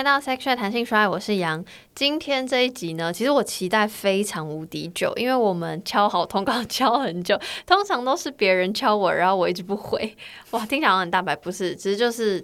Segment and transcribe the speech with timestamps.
[0.00, 1.62] 来到 Sex Chat 谈性说爱，我是杨。
[1.94, 10.16] 今天这一集呢，其实我期待非常无敌久，因为我们敲好通告 敲很久，通常都是别人敲我，然后我一直不回。
[10.52, 12.42] 哇，听起来很大白，不是，只是就是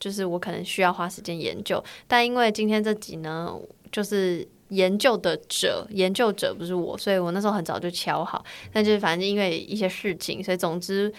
[0.00, 1.80] 就是我可能需要花时间研究。
[2.08, 3.54] 但因为今天这集呢，
[3.92, 8.44] 就是研究的者，研究者不是我，所以我那时候很早就敲好。
[8.72, 11.14] 但就是反正因为一些事情，所以总之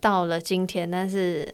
[0.00, 1.52] 到了今天，但是。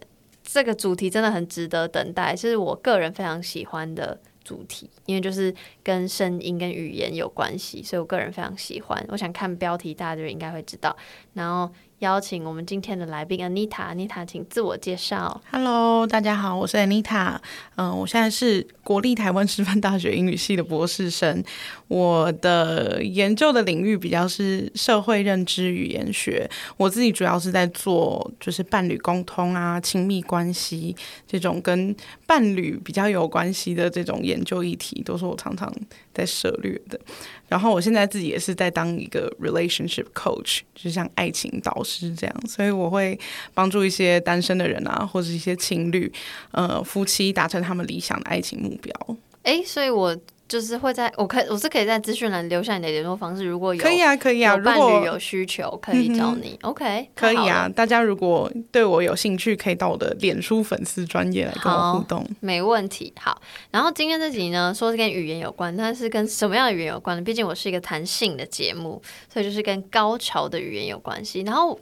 [0.51, 9.05] 这个主题真的很值得等待，是我个人非常喜欢的主题，因为就是跟声音跟语言有关系，所以我个人非常喜欢。
[9.11, 10.97] 我想看标题，大家就应该会知道。
[11.35, 11.71] 然后
[12.01, 15.41] 邀请我们今天的来宾 Anita，Anita，请自我介绍。
[15.51, 17.37] Hello，大家好，我是 Anita。
[17.75, 21.43] 嗯，我现在是国立台湾师范大学英语系的博士生。
[21.89, 30.95] 我的研究的领域比较是社会认知语言学，我自己主要是在做就是伴侣沟通啊、亲密关系
[31.27, 31.95] 这种跟
[32.29, 35.73] 伴侣比较有关系的这种研究议题，都是我常常
[36.15, 37.01] 在涉猎的。
[37.49, 43.19] 然后我现在自己也是在当一个 relationship coach，就像爱情导是这样，所以我会
[43.55, 46.13] 帮助一些单身的人啊，或者一些情侣，
[46.51, 49.17] 呃，夫妻达成他们理想的爱情目标。
[49.45, 50.17] 诶，所以我。
[50.49, 56.59] 就是会在我可以我是可以在资讯栏留下你的联络方式，如果有可以啊可以啊，有伴侣有需求可以找你。
[56.63, 63.13] OK，可以啊，大家如果对我有兴趣，可以到我的脸书粉丝专业来跟我互动，没问题。
[63.21, 67.23] 好，然后今天这集呢，说是跟语言有关，但是跟什么样的语言有关呢？
[67.23, 71.43] 毕竟我是一个谈性的节目，所以就是跟高潮的语言有关系。
[71.43, 71.79] 然后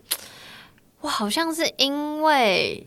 [1.03, 2.85] 我好像是因为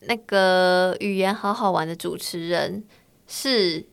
[0.00, 2.82] 那个语言好好玩的主持人
[3.28, 3.86] 是。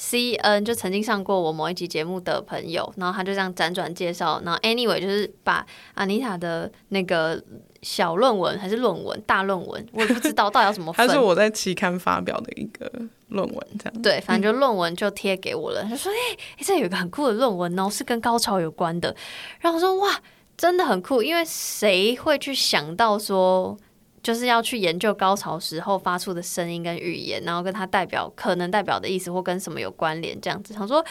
[0.00, 7.38] C N 就曾经上过我某一集节目的朋友，然后他就这样辗转介绍，然后 Anyway 就是把 Anita 的那个
[7.82, 11.06] 小论文还是论文大论文，我也不知道到底要怎么 分。
[11.06, 12.90] 他是我在期刊发表的一个
[13.28, 14.02] 论文这样。
[14.02, 19.14] 对，反正就论文就贴给我了，他、嗯、说：“哎、欸，这有一个很酷的论文哦，是跟高潮有关的。”
[19.60, 20.18] 然后我说：“哇，
[20.56, 23.76] 真的很酷，因为谁会去想到说？”
[24.22, 30.74] 就是要去研究高潮时候发出的声音跟语言，然后跟它代表可能代表的意思或跟什么有关联，这样子。
[30.74, 31.02] 想说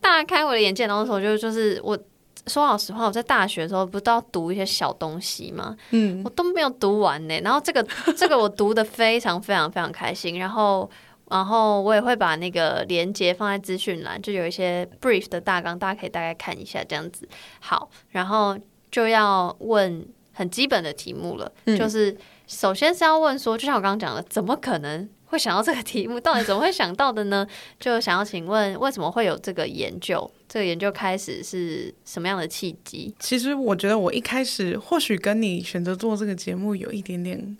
[0.00, 1.98] 大开我的眼界，然后那时候就就是我
[2.46, 5.76] 说老实话，我在大学的时候不都要读一些小东西吗？
[5.90, 7.38] 嗯，我都没有读完呢。
[7.44, 7.86] 然后这个
[8.16, 10.88] 这个我读的非常非常非常开心，然后
[11.28, 17.28] 然后我也会把那个连接放在资讯栏，就有一些 brief 的大纲，大家可以大概看一下这样子。
[17.60, 18.56] 好，然后
[18.90, 22.16] 就要问很基本的题目了，嗯、就是。
[22.46, 26.20] 首先是要问说，就像我刚刚讲的，怎么可能会想到这个题目？
[26.20, 27.46] 到底怎么会想到的呢？
[27.80, 30.30] 就想要请问，为什么会有这个研究？
[30.48, 33.12] 这个研究开始是什么样的契机？
[33.18, 37.56] 其实我觉得我一开始或许跟你选择做这个节目有一点点，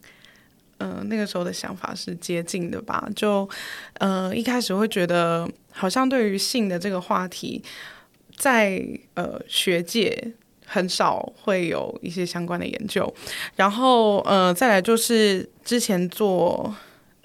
[0.79, 3.09] 呃，那个时候的想法是接近的吧。
[3.17, 3.49] 就
[3.95, 7.61] 呃一开始会觉得，好像对于性的这个话题，
[8.37, 8.81] 在
[9.15, 10.35] 呃学界。
[10.67, 13.11] 很少会有一些相关的研究，
[13.55, 16.75] 然后呃，再来就是之前做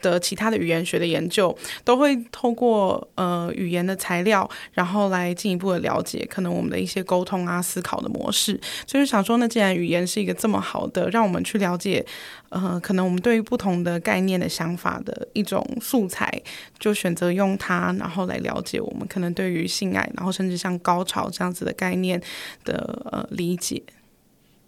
[0.02, 8.60] 的其他的语言学的研究，都会透过呃语言的材料，然后来进一步的了解可能我们的一些沟通啊、思考的模式。
[8.86, 12.06] 所以想说，那既然语言是一个这么好的，让我们去了解，
[12.50, 16.42] 呃，可能我们对于不同的概念的想法的一种素材，
[16.80, 22.22] 就选择用它，然后来了解我们可能对于性爱，然后甚至像高潮这样子的概念
[22.64, 23.82] 的呃理解。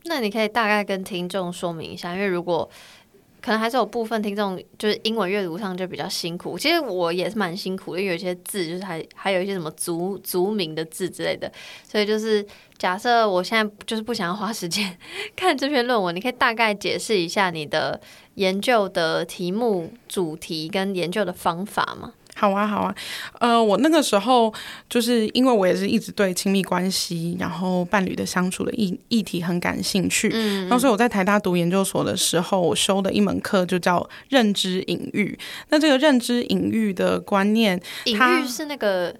[0.06, 2.70] 那你可以大概跟听众说明一下，因为如果。
[3.44, 11.52] 可能还是有部分听众就是英文阅读上就比较辛苦，其实我也是蛮辛苦的，因为有些字就是还还有一些什么族族名的字之类的，
[11.86, 12.46] 所以就是
[12.78, 14.98] 假设我现在就是不想要花时间
[15.36, 18.00] 看这篇论文，你可以大概解释一下你的
[18.36, 22.14] 研究的题目、主题跟研究的方法吗？
[22.36, 22.96] 好啊，好啊，
[23.40, 24.54] 呃，我那个时候
[24.90, 35.38] 就是因为我也是一直对亲密关系，然后伴侣的相处的议议题很感兴趣，嗯，然后所以我在台大读研究所的时候，我修的一门课就叫认知隐喻。
[35.70, 39.16] 那这个认知隐喻的观念，隐喻是那个。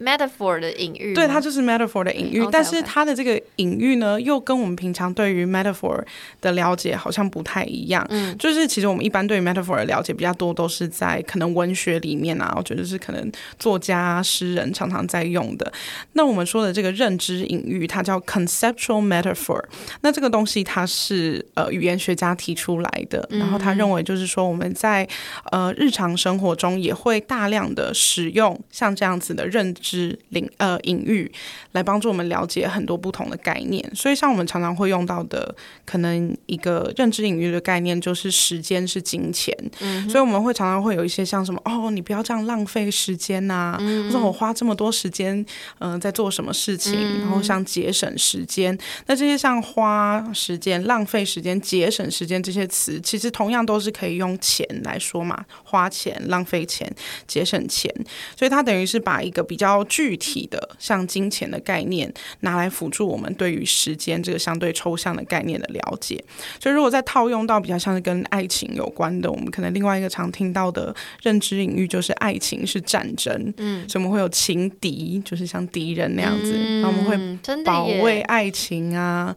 [0.00, 6.02] Metaphor 的隐喻，对，它就是 metaphor 的隐喻.但是它的这个隐喻呢，又跟我们平常对于 metaphor
[6.40, 8.06] 的了解好像不太一样。
[8.10, 15.72] 嗯，就是其实我们一般对于 metaphor 的了解比较多，都是在可能文学里面啊，我觉得是可能作家、诗人常常在用的。
[16.12, 19.62] 那我们说的这个认知隐喻，它叫 conceptual metaphor。
[20.02, 25.08] 那这个东西它是呃语言学家提出来的，然后他认为就是说我们在
[25.50, 31.30] 呃日常生活中也会大量的使用像这样子的认认知领呃隐喻，
[31.72, 33.82] 来帮助我们了解很多不同的概念。
[33.94, 35.54] 所以，像我们常常会用到的，
[35.86, 39.56] 可能一个认知隐喻的概念就是时间是金钱。
[39.80, 45.34] 嗯，所以我们会常常会有一些像什么哦，你不要这样浪费时间呐、啊，嗯，或者我花这么多时间
[45.78, 48.76] 嗯、呃、在做什么事情，嗯、然后像节省时间，
[49.06, 56.90] 那这些像花时间、浪费时间、节省时间这些词，其实同样都是可以用钱来说嘛，花钱、浪费钱、
[57.26, 57.92] 节省钱。
[58.36, 66.22] 所以它等于是把一个比较具体的像金钱的概念拿来辅助我们对于时间这个相对抽象的概念的了解。
[66.60, 73.54] 所以如果再套用到比较像是跟爱情有关的，我们可能另外一个常听到的认知隐喻就是爱情是战争。
[73.56, 76.52] 嗯，所以我们会有情敌，就是像敌人那样子。
[76.52, 79.34] 那、嗯、我们会保卫爱情啊，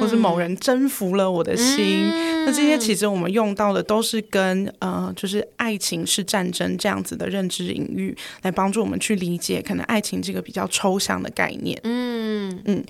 [0.00, 2.04] 或是某人征服了我的心。
[2.12, 8.16] 嗯、那这些其实我们用到的都是跟呃，就是爱情是战争这样子的认知隐喻。
[8.42, 11.78] 来帮助我们去理解可能爱情这个比较抽象的概念。
[11.84, 12.82] 嗯嗯，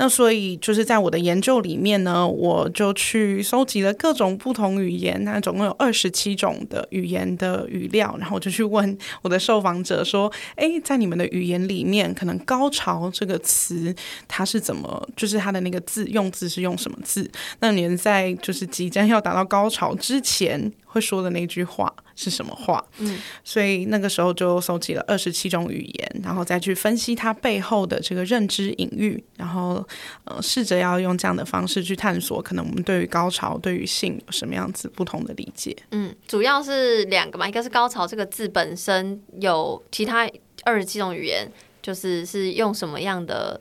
[0.00, 13.92] 那所以就是在我的研究里面呢，我就去搜集了各种不同语言，那总共有二十七种的语言的语料，然后我就去问我的受访者说：“诶，在你们的语言里面，可能高潮这个词
[14.28, 17.28] 它是怎么，就是它的那个字用字是用什么字？
[17.58, 22.84] 那你们在就是即将要达到高潮之前会说的那句话。”是什么话？
[22.98, 29.86] 嗯，所以那个时候就搜集了二十七种语言，然后再去分析它背后的这个认知隐喻，然后
[30.24, 35.76] 呃，试着要用这样的方式去探索，可能我们对于高潮、对于性有什么样子不同的理解。
[35.90, 40.28] 嗯，主要是两个嘛，一个是高潮这个字本身有其他
[40.64, 41.50] 二十七种语言，
[41.82, 43.60] 就是是用什么样的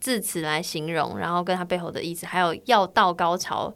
[0.00, 3.74] 字词来形容，然后跟它背后的意思，还有要到高潮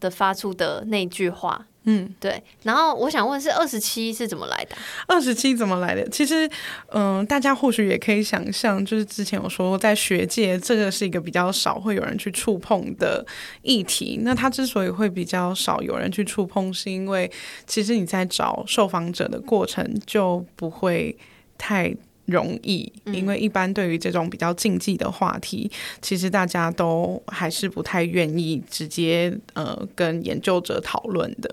[0.00, 1.66] 的发出的那句话。
[1.90, 2.42] 嗯，对。
[2.64, 4.76] 然后我想问，是二十七是怎么来的？
[5.06, 6.06] 二十七怎么来的？
[6.10, 6.46] 其实，
[6.88, 13.24] 嗯、呃，大家或许也可以想象，就是之前我说在学界，这个是一个比较少会有人去触碰的
[13.62, 14.20] 议题。
[14.22, 17.30] 那它之所以会比较少有人去触碰，是因为
[17.66, 21.16] 其实你在找受访者的过程就不会
[21.56, 21.96] 太。
[22.28, 31.52] 容易，因为一般对于这种比较禁忌的话题，嗯、其实大家都还是不太愿意直接呃跟研究者讨论的。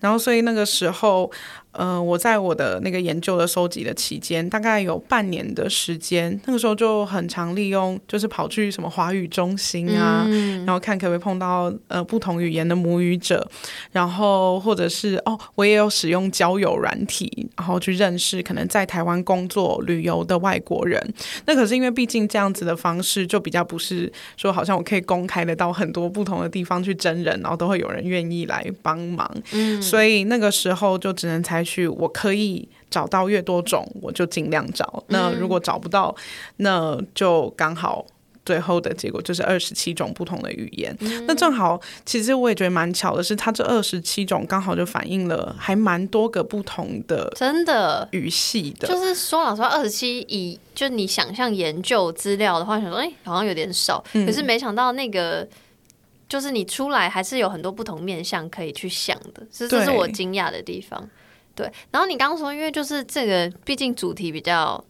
[0.00, 1.30] 然后，所以那个时候。
[1.72, 13.48] 呃，我在我的那个研究的收集的期间，大概有半年的时间，那个时候就很常利用，就是跑去什么华语中心啊，嗯、然后看可不可以碰到呃不同语言的母语者，
[13.90, 21.02] 然后或者是哦，我也有使用交友软体，然后去认识可能在台湾工作旅游的外国人。
[21.46, 31.72] 那可是因为毕竟这样子的方式，就比较不是说好像我可以公开的到很多不同的地方去真人，然后都会有人愿意来帮忙，嗯，所以那个时候就只能采。
[31.72, 35.02] 去，我可以找到越多种，我就尽量找。
[35.08, 36.14] 那如果找不到，
[36.58, 38.04] 那就刚好
[38.44, 40.94] 最后的结果就是二十七种不同的语言。
[41.00, 48.86] 嗯、那正好，其实我也觉得蛮巧的是，它这二十七种刚好就反映了还蛮多个不同的，真的语系的。
[48.86, 54.04] 就是说老实话，二十七以就你想象研究资料的话，想说哎、欸，好像有点少。
[54.12, 55.48] 嗯、可是没想到那个。
[56.28, 61.06] 就是你出来还是有很多不同面向可以去想的，这这是我惊讶的地方。
[61.54, 64.82] 对，然后你刚刚说，因为就是这个，毕竟主题比较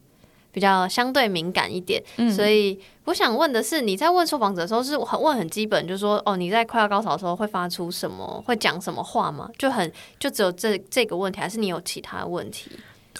[0.50, 9.48] 比较相对敏感一点，嗯，所以我想问的是，你在问受访者的时候是很问很基本，就是说哦，你在快要高潮的时候会发出什么，会讲什么话吗？
[9.58, 12.70] 就很就只有这这个问题，还是你有其他问题？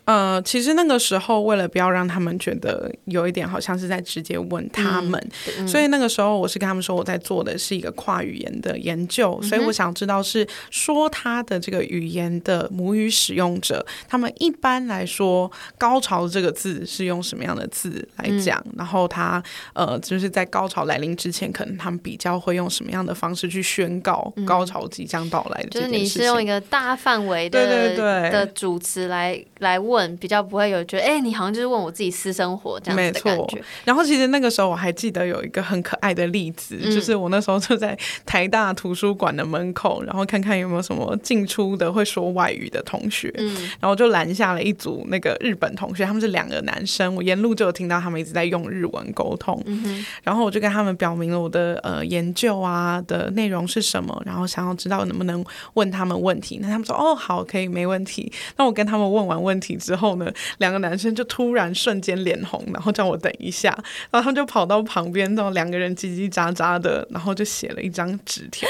[0.05, 5.31] 呃，其实那个时候为了不要让他们觉得有一点好像是在直接问他们，
[5.67, 25.93] 所以那个时候我是跟他们说我在做的是一个跨语言的研究，嗯、所以我想知道是说他的这个语言的母语使用者，他们一般来说高潮这个字是用什么样的字来讲，嗯、然后他呃就是在高潮来临之前，可能他们比较会用什么样的方式去宣告高潮即将到来的这件事情。
[25.93, 30.13] 就是你是用一个大范围的对对对的主词来来问。
[30.23, 33.57] 比较不会有觉得，哎、欸，你好像就是问我自己私生活这样子的感觉。
[33.57, 33.67] 没错。
[33.85, 58.33] 然后其实那个时候我还记得有一个很可爱的例子，嗯、就是我那时候就在台大图书馆的门口，然后看看有没有什么进出的会说外语的同学，嗯、然后就拦下了一组那个日本同学，他们是两个男生，我沿路就有听到他们一直在用日文沟通，嗯、然后我就跟他们表明了我的呃研究啊的内容是什么，然后想要知道能不能问他们问题，那他们说哦好，可以没问题。
[58.57, 59.72] 那我跟他们问完问题。
[59.77, 63.71] 之后呢，两个男生就突然瞬间脸红，然后叫我等一下，
[64.11, 68.69] 然后他们就跑到旁边，然后两个人叽叽喳喳的，然后就写了一张纸条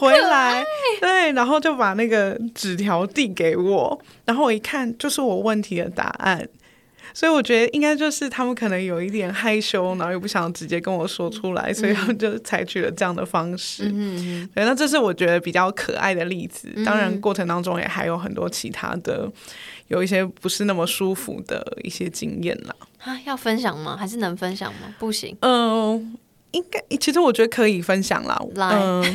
[0.00, 0.64] 回来，
[1.00, 6.48] 对，然后就把那个纸条递给我，然后我一看，就是我问题的答案。
[7.12, 13.90] 所以我觉得应该就是他们可能有一点害羞，然后又不想直接跟我说出来，所以他们就采取了这样的方式。
[13.92, 16.68] 嗯，对，那这是我觉得比较可爱的例子。
[16.86, 19.28] 当然，过程当中也还有很多其他的，
[19.90, 22.74] 有一些不是那么舒服的一些经验啦。
[22.98, 23.96] 啊，要分享吗？
[23.96, 24.94] 还是能分享吗？
[24.98, 25.36] 不行。
[25.40, 26.02] 嗯、呃，
[26.52, 28.40] 应该，其实我觉得可以分享啦。
[28.54, 28.68] 来。
[28.68, 29.04] 呃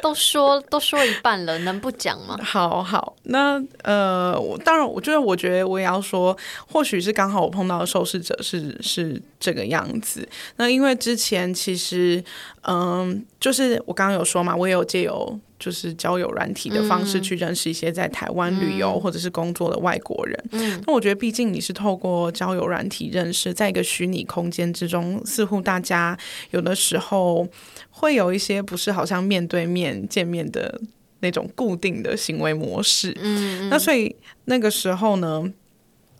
[0.00, 2.38] 都说都说一半了，能不讲吗？
[2.40, 6.36] 好好，那呃，我当然，我觉得，我觉得我也要说，
[6.70, 10.28] 或许是刚好我碰到的受试者是是这个样子。
[10.54, 12.22] 那因为之前其实，
[12.62, 20.44] 嗯、呃，就是我刚刚有说嘛，我也有借由就是交友软体的方式去认识一些在台湾旅游或者是工作的外国人。
[20.52, 26.18] 嗯，那我觉得，毕竟你是透过交友软体认识，在一个虚拟空间之中，似乎大家
[26.50, 27.48] 有的时候。
[27.90, 30.80] 会有一些不是好像面对面见面的
[31.18, 35.42] 那种固定的行为模式，嗯，那所以那个时候呢，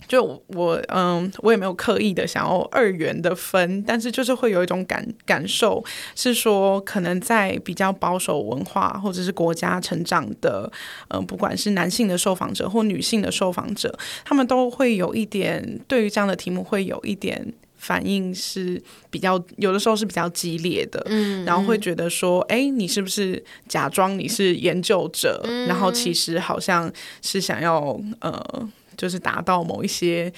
[0.09, 5.85] 就我嗯，我也没有刻意的想要二元的分，但是就是会有一种感感受，
[6.17, 10.73] 是说可能在比较保守文化或者是国家成长的，
[11.09, 17.53] 嗯，不管是男性的受访者或女性的受访者，他们都会有一点对于这样的题目会有一点。
[17.81, 28.69] 反应是比较有的时候是比较激烈的，嗯，然后会觉得说，哎，你是不是假装你是研究者，嗯，然后其实好像是想要呃，
[28.99, 30.31] 就是达到某一些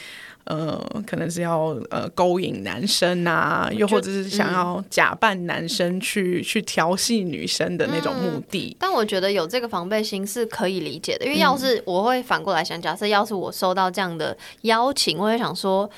[0.45, 8.76] 呃，可能是要呃勾引男生啊，又或者是想要假扮男生去，嗯，去调戏女生的那种目的。
[8.79, 15.90] 但我觉得有这个防备心是可以理解的，因为要是我会反过来想，假设要是我收到这样的邀请，我会想说。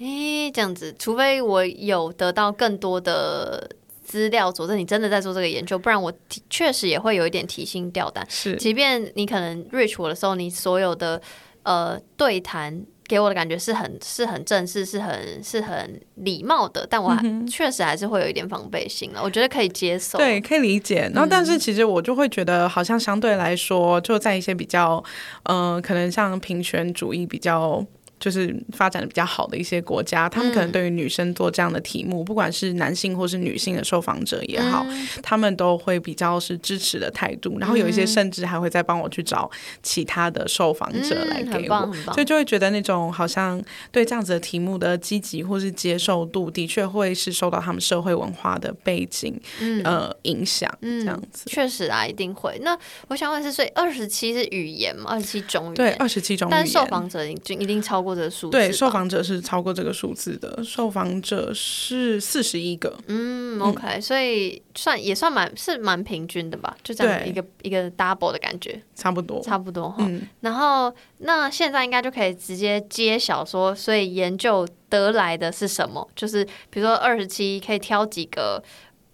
[0.00, 3.70] 诶，这样子，除非我有得到更多的
[4.02, 6.12] 资料佐证你真的在做这个研究，不然我
[6.50, 8.26] 确实也会有一点提心吊胆。
[8.28, 11.22] 是，即便你可能 reach 我的时候，你所有的
[11.64, 17.14] 呃对谈给我的感觉是很是很正式，是很是很礼貌的，但我
[17.46, 19.20] 确实还是会有一点防备心了。
[19.22, 21.10] 我觉得可以接受，对，可以理解。
[21.12, 25.02] 然后，但是其实我就会觉得，好像相对来说，就在一些比较
[25.42, 27.84] 嗯、呃，可能像平权主义比较。
[28.24, 37.58] 就是发展的比较好的一些国家，他们可能对于女生做这样的题目，嗯、不管是男性或是女性的受访者也好，嗯、他们都会比较是支持的态度。
[37.58, 39.50] 然后有一些甚至还会再帮我去找
[39.82, 43.62] 其他的受访者来给我，嗯、所以就会觉得那种好像
[43.92, 50.74] 对这样子的题目的积极或是接受度，的确会是受到他们社会文化的背景、嗯、呃影响。
[50.80, 52.58] 这样子确实啊，一定会。
[52.62, 52.74] 那
[53.08, 55.10] 我想问是，所以二十七是语言吗？
[55.10, 58.13] 二十七种语言，对，二十七种语言，但受访者就一定超过。
[58.50, 62.96] 对，受访者是超过这个数字的，受访者是四十一个。
[63.06, 69.96] 嗯，OK，嗯，所以算也算蛮是蛮平均的吧，就这样一个一个 double 的感觉，差不多，差不多哈。
[70.00, 76.08] 嗯，然后那现在应该就可以直接揭晓说，所以研究得来的是什么？
[76.14, 78.62] 就是比如说二十七，可以挑几个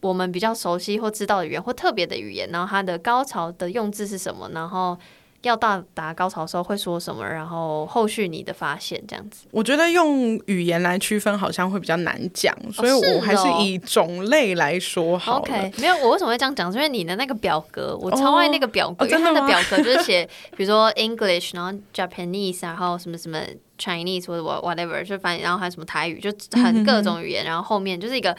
[0.01, 4.51] 我们比较熟悉或知道的语言或特别的语言，然后它的高潮的用字是什么？
[4.53, 4.99] 然后。
[5.43, 7.27] 要到达高潮的时候会说什么？
[7.27, 15.39] 然后后续你的发现这样子，我觉得用语言来区分好像会比较难讲，所以我还是以种类来说好。
[15.39, 16.71] OK，没有，我为什么会这样讲？
[16.71, 23.41] 是因为你的那个表格，我超爱那个表格，因为它的表格 就是写，比如说 English，然后 Japanese，然后什么什么
[23.79, 28.37] Chinese 或者 whatever，就反正然后还有什么台语，就很各种语言，然后后面就是一个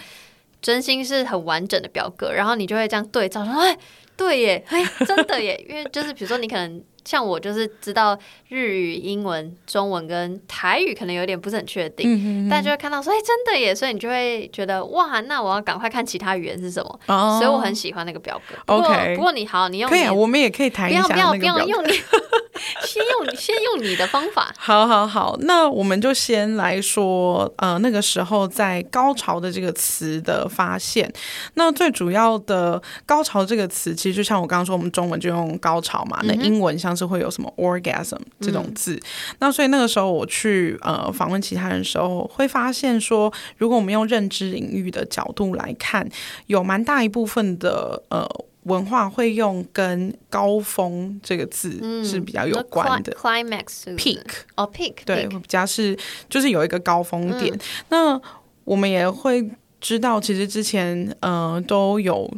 [0.61, 3.75] 真心是很完整的表格，然后你就会这样对照说，哎，
[4.15, 6.83] 对耶，哎，真的耶，因为就是比如说你可能。
[7.03, 8.17] 像我就是知道
[8.49, 13.73] 日语、英文、中文跟台语可能有点不是很确定，嗯、但就会看到说，哎、欸，真的耶！
[13.73, 16.99] 所以你就会觉得，哇，那我要赶快看其他语言是什么。
[17.07, 18.55] 哦、所以我很喜欢那个表格。
[18.67, 21.01] OK，不过你好，你用你可以、啊，我们也可以谈一下。
[21.07, 21.89] 不要不要不要用你，
[22.85, 24.53] 先用先用你的方法。
[24.59, 31.11] 好好好，那我们就先来说，呃，那个时候在高潮的这个词的发现。
[31.55, 36.90] 那最主要的高潮这个词，其实就像我刚刚说，我们中文就用高潮嘛，那英文像。
[36.91, 39.01] 当时会有什么 orgasm 这种字，嗯、
[39.39, 46.05] 那所以那个时候我去呃访问其他人的时候，会发现说，如果我们用认知领域的角度来看，
[46.47, 48.27] 有蛮大一部分的呃
[48.63, 53.13] 文化会用跟高峰这个字是比较有关的。
[53.13, 54.19] 嗯、climax peak
[54.57, 57.53] 哦 peak 对，比较是就是有一个高峰点。
[57.53, 58.21] 嗯、那
[58.65, 62.29] 我们也会知道，其实之前呃都有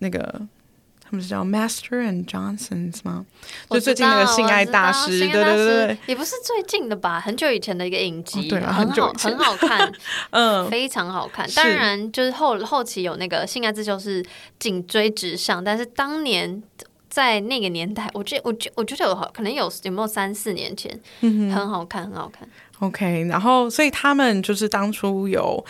[0.00, 0.46] 那个。
[1.16, 3.24] 他们是叫 Master and Johnsons 吗？
[3.70, 9.92] 就最近那个性爱大师，对对对对，也不是最近的吧，很久以前的一个影集，哦、对啊，很好，很好看，
[10.30, 11.48] 嗯，非常好看。
[11.52, 14.24] 当然，就是后后期有那个性爱自修是
[14.58, 16.62] 紧追直上，但是当年。
[17.08, 22.46] 在那个年代，我觉我觉我觉得有好可能有有没有三四年前，嗯，很好看，很好看。
[22.80, 25.64] OK，然后所以他们就是当初有。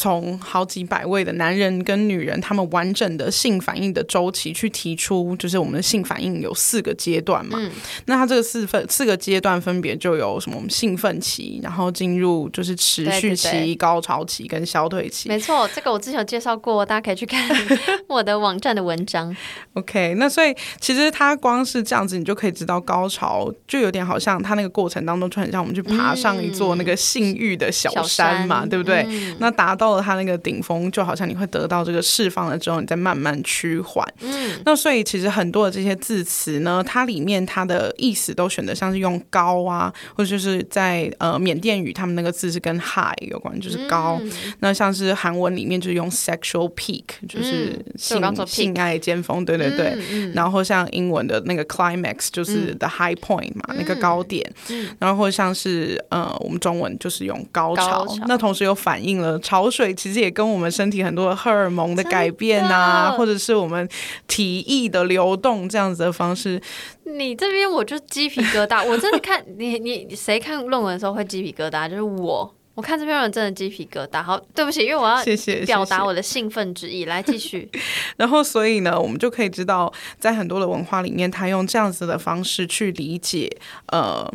[0.00, 7.58] 从好几百位的男人跟女人，他们完整的性反应的周期去提出，就是我们的性反应有四个阶段嘛。
[7.60, 7.70] 嗯、
[8.06, 10.58] 那它这个四分四个阶段分别就有什么？
[10.70, 15.28] 兴奋期，然后进入就是持续期、对对对高潮期跟消退期。
[15.28, 17.46] 没错，这个我之前有介绍过，大家可以去看
[18.08, 19.36] 我的网站的文章。
[19.74, 29.04] OK，那所以其实它光是这样子，你就可以知道高潮就有点好像它那个过程当中，就很像我们去爬上一座那个性欲的小山嘛，嗯、对不对？
[29.06, 29.89] 嗯、那达到。
[29.90, 34.06] 到了他那个顶峰，就好像你会得到这个释放了之后，你再慢慢趋缓。
[34.20, 44.18] 嗯，那所以其实很多的这些字词呢，它里面它的意思都选择像是用高啊，或者就是在呃缅甸语，他们那个字是跟 high 有关，就是高。
[44.22, 44.30] 嗯、
[44.60, 49.98] 那像是韩文里面就是用 sexual peak，就是性、嗯、性爱尖峰，对对对。
[50.32, 54.48] 然后像英文的那个 climax 就是 the high point 嘛，嗯、那个高点。
[54.68, 59.79] 嗯、然后或像是呃我们中文就是用高潮，高潮那同时又反映了潮水。
[59.80, 63.88] 水其实也跟我们身体很多的荷尔蒙的改变啊，或者是我们
[64.26, 66.60] 体液的流动这样子的方式。
[67.04, 71.88] 你这边我就鸡皮疙瘩，我真的看你你谁看论文的时候会鸡皮疙瘩？
[71.88, 74.22] 就是我，我看这篇论文真的鸡皮疙瘩。
[74.22, 77.68] 好，对不起，因为我要谢谢表达我的兴奋之意，来继续。
[78.18, 83.50] 然后，所以呢，我们就可以知道，在很多的文化里面，他用这样子的方式去理解，
[83.86, 84.30] 呃。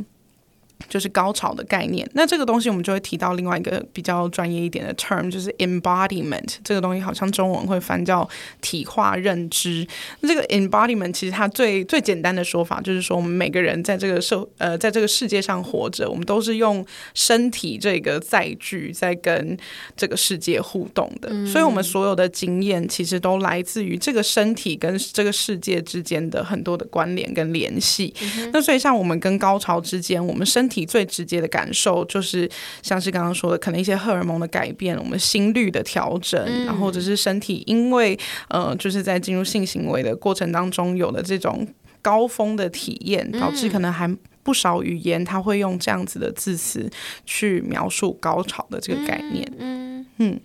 [0.88, 6.56] 就是高潮的概念，那这个东西我们就会提到另外一个比较专业一点的 term，就是 embodiment。
[6.64, 8.28] 这个东西好像中文会翻叫
[8.62, 9.86] 体化认知。
[10.22, 19.58] 那这个 embodiment 其实它最最简单的说法就是说，我们每个人在这个社呃在这个世界上活着，我们都是用身体这个载具在跟
[19.96, 21.30] 这个世界互动的。
[21.32, 28.14] 嗯、所以，我们所有的经验其实都来自于这个身体跟这个世界之间的很多的关联跟联系。
[28.22, 32.50] 嗯、那所以，像我们跟高潮之间，我们身体体最直接的感受就是，
[32.82, 41.66] 像是刚刚说的，可能一些荷尔蒙的改变，我们心率的调整，嗯、然后或者是身体因为呃，就是在进入性行为的过程当中有了这种
[42.02, 46.90] 高峰的体验，导致可能还不少语言它会用这样子的字词
[47.26, 49.50] 去描述高潮的这个概念。
[49.58, 50.40] 嗯，嗯，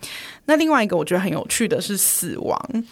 [0.46, 2.84] 那另外一个我觉得很有趣的是死亡，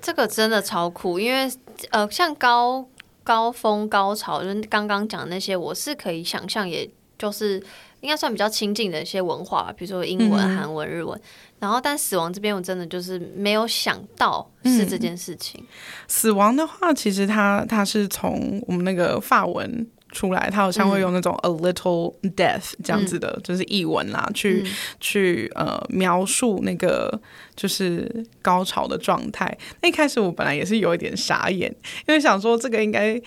[0.00, 1.50] 这个真的超酷，因为
[1.90, 2.86] 呃，像高。
[3.24, 7.62] 高峰高潮就是刚刚讲的那些，我是可以想象，也就是
[8.00, 11.18] 应该算比较亲近的一些文化吧，比如说英文、韩文、日文。
[11.18, 11.22] 嗯、
[11.60, 15.60] 然后，但死亡这边，我真的就是没有想到是这件事情。
[15.62, 15.66] 嗯、
[16.08, 19.86] 死亡的话，其实它它是从我们那个法文。
[20.12, 27.20] 出来，他好像会用那种 a little death 这样子的，嗯、就是译文啦，去、嗯、去呃描述那个
[27.56, 29.58] 就是高潮的状态。
[29.80, 31.74] 那一开始我本来也是有一点傻眼，
[32.06, 33.20] 因为想说这个应该。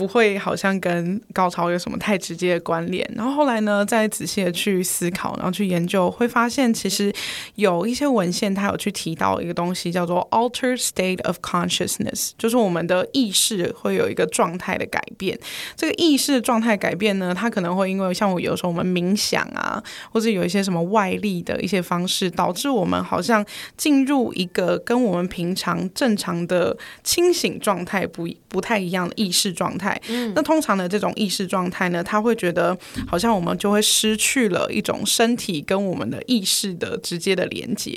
[0.00, 7.12] 不会好像跟高潮有什么太直接的关联，然后后来呢，再仔细的去思考，然后去研究，会发现其实
[7.56, 15.38] 有一些文献，它有去提到一个东西，叫做 altered state of consciousness，就是我们的意识会有一个状态的改变。
[15.76, 23.44] 这个意识状态改变呢，它可能会因为像我有时候我们冥想啊，或者有一些什么外力的一些方式，导致我们好像
[23.76, 29.89] 进入一个跟我们平常正常的清醒状态不不太一样的意识状态。
[30.08, 32.76] 嗯，那通常的这种意识状态呢，他会觉得
[33.06, 37.94] 好像我们就会失去了一种身体跟我们的意识的直接的连接，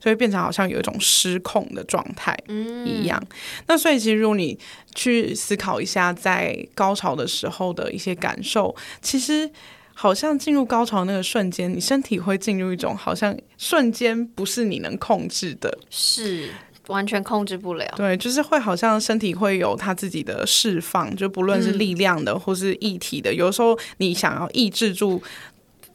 [0.00, 2.36] 所以变成好像有一种失控的状态
[2.84, 3.20] 一样。
[3.28, 3.36] 嗯、
[3.68, 4.58] 那所以其实如果你
[4.94, 9.50] 去思考一下，在高潮的时候的一些感受，其实
[9.94, 16.50] 好像进入高潮那个瞬间，你身体会进入一种好像瞬间不是你能控制的，是。
[16.88, 25.20] 完全控制不了，对，就是会好像身体会有它自己的释放，就不论是力量的或是液体的，嗯、有时候你想要抑制住，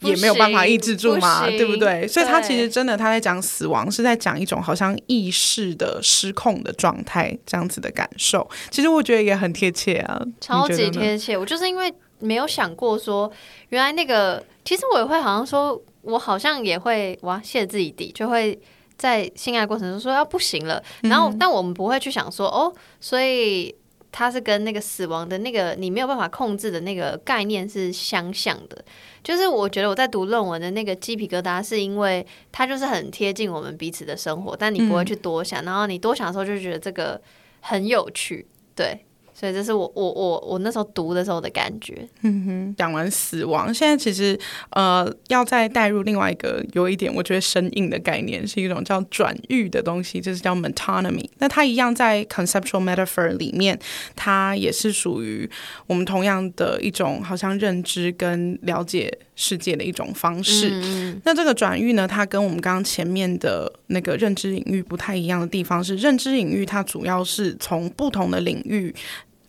[0.01, 2.05] 也没有办法抑制住嘛，不对不对？
[2.07, 8.49] 所以他其实真的他在讲死亡，是在讲一种好像意识的失控的状态，这样子的感受。
[8.69, 11.37] 其实我觉得也很贴切啊，超级贴切。
[11.37, 13.31] 我就是因为没有想过说，
[13.69, 18.59] 原来那个，其实我也会好像说，我好像也会哇，谢自己底就会。
[19.01, 23.73] 在性爱过程中说要不行了，然后但我们不会去想说哦，所以
[24.11, 28.85] 它是跟那个死亡的那个你没有办法控制的那个概念是相像的。
[29.23, 37.19] 就是我觉得我在读论文的那个鸡皮疙瘩，是因为它就是很贴近我们彼此的生活，但你不会去多想，然后你多想的时候就觉得这个
[37.61, 39.03] 很有趣，对。
[39.41, 42.07] 所以这是我我我我那时候读的时候的感觉。
[42.21, 51.27] 嗯哼，讲完死亡，现在其实呃要再带入另外一个有一点我觉得生硬的概念，是一种叫转喻的东西，就是叫 metonymy。
[51.39, 53.79] 那它一样在 conceptual metaphor 里面，
[54.15, 55.49] 它也是属于
[55.87, 60.69] 我们同样的一种好像认知跟了解世界的一种方式。
[60.71, 68.93] 嗯、那这个转喻呢，它跟我们刚刚前面的那个认知领域不太一样的地方是，认知领域它主要是从不同的领域。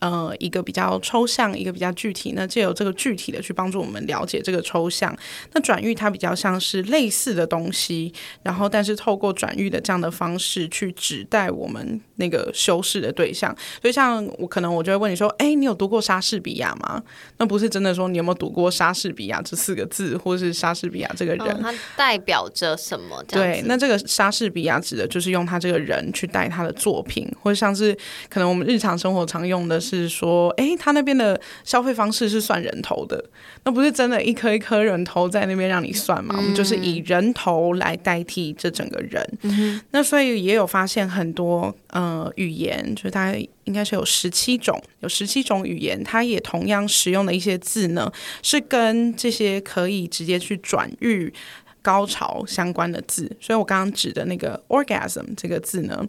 [0.02, 5.16] 呃，一个比较抽象，一个比较具体，那借由这个具体的去帮助我们了解这个抽象。
[5.52, 8.12] 那转喻它比较像是类似的东西，
[8.42, 13.54] 然后但是透过转喻的这样的方式去指代我们那个修饰的对象。
[13.80, 17.02] 所以像我可能我就会问你说，哎，你有读过莎士比亚吗？
[17.38, 23.22] 那不是真的说你有没有读过莎士比亚这四个字，或是莎士比亚这个人，哦、它代表着什么？
[23.28, 27.96] 对，那这个莎士比亚指的就是用他这个人去带他的作品，或者像是
[28.28, 29.92] 可能我们日常生活常用的是。
[29.92, 33.22] 是说，哎，他那边的消费方式是算人头的，
[33.64, 36.34] 那不是真的一颗一颗人头在那边让你算嘛？
[36.36, 39.38] 我们就是以人头来代替这整个人。
[39.42, 51.32] 嗯、那所以也有发现很多呃语言，就是大概应该是有十七种，有十七种语言，它也同样使用的一些字呢，是跟这些可以直接去转喻
[51.80, 53.30] 高潮相关的字。
[53.40, 56.04] 所以我刚刚指的那个 orgasm 这个字呢。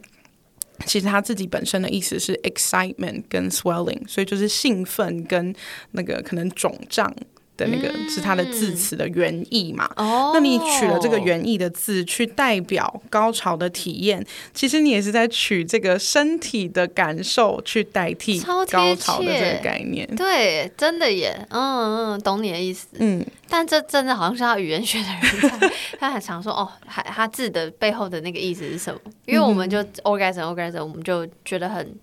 [0.87, 5.53] 其实它自己本身的意思是 excitement 跟 swelling，所以就是兴奋跟
[5.91, 7.15] 那个可能肿胀。
[7.55, 9.89] 的那个是它的字词的原意嘛？
[9.95, 20.07] 哦，那你取了这个原意的字去代表高潮的体验，其实你也是在取这个身体的感受去代替高潮的这个概念。
[20.15, 22.87] 对，真的耶，嗯嗯，懂你的意思。
[22.99, 28.99] 嗯，但这真的好像是他语言学的人在，他很常说哦，还他字的背后的那个意思是什么？
[29.25, 31.95] 因为我们就 orgasm orgasm，我们就觉得很。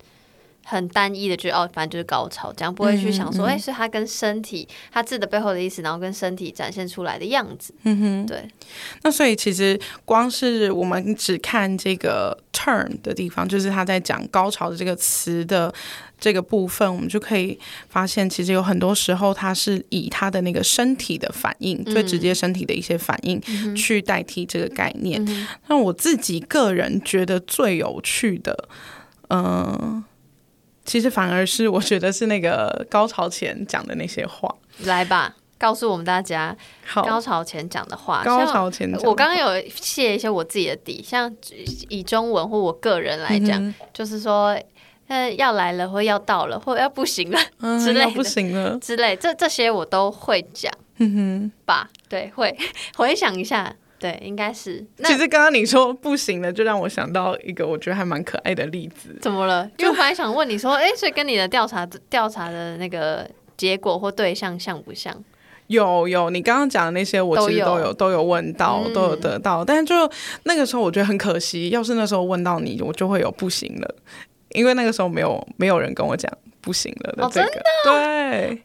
[0.65, 7.75] 很单一的，就哦，反正就是高潮，这样不会去想说，哎、嗯嗯欸，是他跟身体，他字的背后的意思，然后跟身体展现出来的样子。
[7.85, 8.49] 嗯哼，对。
[9.03, 15.73] 那所以其实光是我们只看这个 term 的地方，就是他在讲高潮的这个词的
[16.21, 23.41] 这个部分，我们就可以发现，其实有很多时候他是以他的那个身体的反应，嗯、最直接身体的一些反应
[23.75, 25.25] 去代替这个概念。
[25.27, 28.69] 嗯、那我自己个人觉得最有趣的，
[29.29, 30.05] 嗯、呃。
[30.85, 36.57] 其实反而是我觉得是那个高潮前讲的那些话，来吧，告诉我们大家
[36.95, 38.25] 高潮前讲的话。
[38.25, 41.33] 高潮前，我刚刚有泄一些我自己的底，像
[41.89, 44.59] 以中文或我个人来讲，嗯、就是说，
[45.09, 48.79] 呃，要来了或要到了或要不行了、嗯、之类的，不行了。
[48.79, 52.57] 之类，这这些我都会讲，嗯哼，吧，对，会。
[52.97, 53.77] 回想一下。
[54.01, 54.83] 对，应该是。
[55.05, 59.15] 其实刚刚你说不行了，就让我想到一个我觉得还蛮可爱的例子。
[59.21, 59.71] 怎么了？
[59.77, 65.15] 因为我本来想问你说，哎，所以跟你的调查调查的那个结果或对象像不像？
[65.67, 69.63] 有有，你刚刚讲的那些，我其实都有都有问到，都有得到。
[69.63, 69.95] 嗯、但是就
[70.45, 71.69] 那个时候，我觉得很可惜。
[71.69, 73.95] 要是那时候问到你，我就会有不行了，
[74.53, 76.33] 因为那个时候没有没有人跟我讲
[76.63, 77.47] 不行了的这个。
[77.47, 77.63] 哦、真的？
[77.85, 78.63] 对，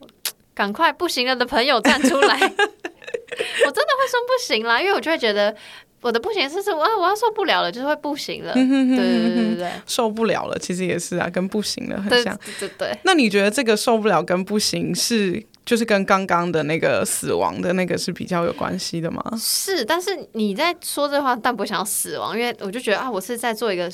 [0.55, 2.39] 赶快不行了的朋友站出来。
[3.65, 5.55] 我真的会说不行啦，因为我就会觉得
[6.01, 8.53] 我的不行是是我我要受不了了，就是会不行了。
[8.53, 8.99] 对对对
[9.35, 12.37] 对对，受不了了，其实也是啊，跟不行了很像。
[12.59, 12.99] 对对对。
[13.03, 19.23] 那你觉得这个受不了跟不行是就是跟刚刚的那个死亡的那个是比较有关系的吗？
[19.39, 23.89] 是，但是你在说这话，但不想要死亡，因为我就觉得啊，我是在做一个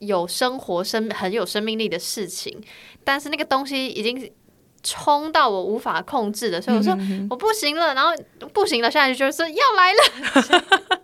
[0.00, 2.62] 有生活生很有生命力的事情，
[3.02, 4.30] 但是那个东西已经。
[4.84, 6.96] 冲到我无法控制的，所以我说
[7.28, 8.12] 我不行了，然后
[8.52, 10.64] 不行了，下去就是要来了。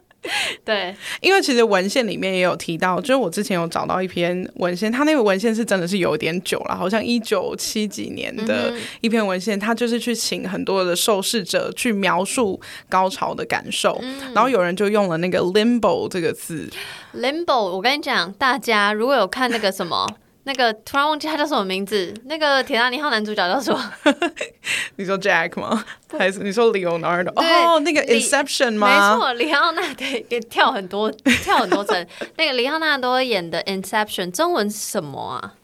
[0.67, 13.99] 对，因为其实文献里面也有提到，就是我之前有找到一篇文献，它那个文献是真的是有点久了，好像一九七几年的一篇文献，它就是去请很多的受试者去描述高潮的感受，
[14.35, 16.71] 然后有人就用了那个 limbo 这个字。
[17.15, 20.07] limbo，我跟你讲，大家如果有看那个什么。
[20.51, 22.13] 那个突然忘记他叫什么名字？
[22.25, 23.93] 那个《铁达尼号》男主角叫什么？
[24.97, 25.85] 你说 Jack 吗？
[26.19, 27.31] 还是你说 Leonardo？
[27.37, 29.15] 哦，那个 Inception 吗？
[29.15, 31.09] 没错，李奥纳多也跳很多，
[31.45, 32.05] 跳很多层。
[32.37, 35.55] 那个李奥纳多演的 Inception，中文是什么啊？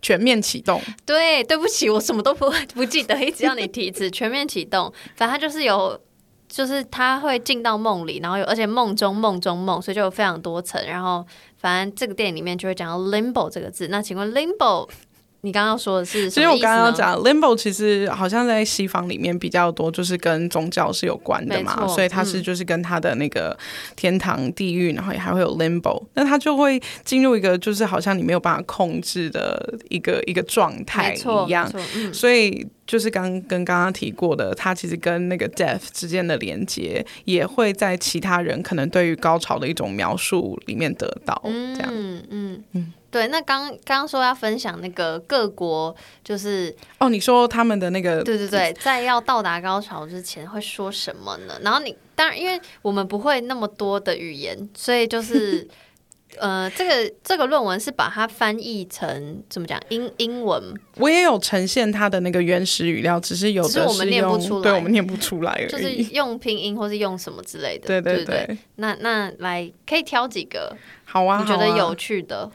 [0.00, 0.80] 全面启动。
[1.04, 4.10] 对，对不起，我什么都不不记得，一直要你提一次。
[4.10, 6.00] 全面启动，反正他就是有，
[6.50, 11.24] 就是他会进到梦里，然后有，而且梦中梦中梦，所以就有非常多层，然后。
[11.60, 13.88] 反正这个电影里面就会讲到 limbo 这个字。
[13.88, 14.88] 那请问 limbo
[15.42, 23.56] 你刚刚说的是，其实我刚刚讲 limbo 其实好像在西方里面比较多，就是跟宗教是有关的嘛，所以它是就是跟它的那个
[23.96, 42.64] 天堂、地狱，然后也还会有 limbo，那它就会进入一个就是好像你没有办法控制的一个一个状态一样，嗯、所以就是刚跟刚刚提过的，它其实跟那个 death 之间的连接，也会在其他人可能对于高潮的一种描述里面得到，这样，嗯嗯。
[42.72, 42.92] 嗯。
[43.10, 51.58] 对，那刚刚刚说要分享那个各国，就是哦，你说他们的那个，对对对，在要到达高潮之前会说什么呢？
[51.62, 55.66] 然后你当然，因为我们不会那么多的语言，所以就是
[56.38, 60.62] 呃，这个这个论文是把它翻译成怎么讲英英文。
[60.94, 67.88] 我也有呈现它的那个原始语料，只是有的是我们念不出来，对我们念不出来而已，就是用拼音或是用什么之类的。
[67.88, 72.48] 对对对，对对那那来可以挑几个，好啊，你觉得有趣的。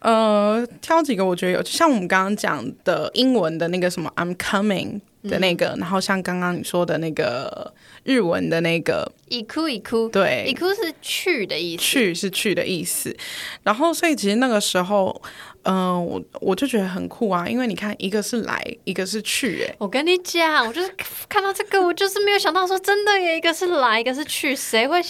[0.00, 13.16] 呃，挑几个我觉得有，像我们刚刚讲的英文的那个什么 "I'm coming" 的那个，嗯、然后像刚刚你说的那个日文的那个“行く行く”，对，“行く”是去的意思，“去”是去的意思。
[13.62, 15.22] 然后，所以其实那个时候，
[15.62, 20.92] 嗯、呃，我我就觉得很酷啊，因为你看，一个是来，一个是去，哎，我跟你讲，我就是
[21.28, 25.00] 看到这个，我就是没有想到说真的耶，一个是来，一个是去，谁会？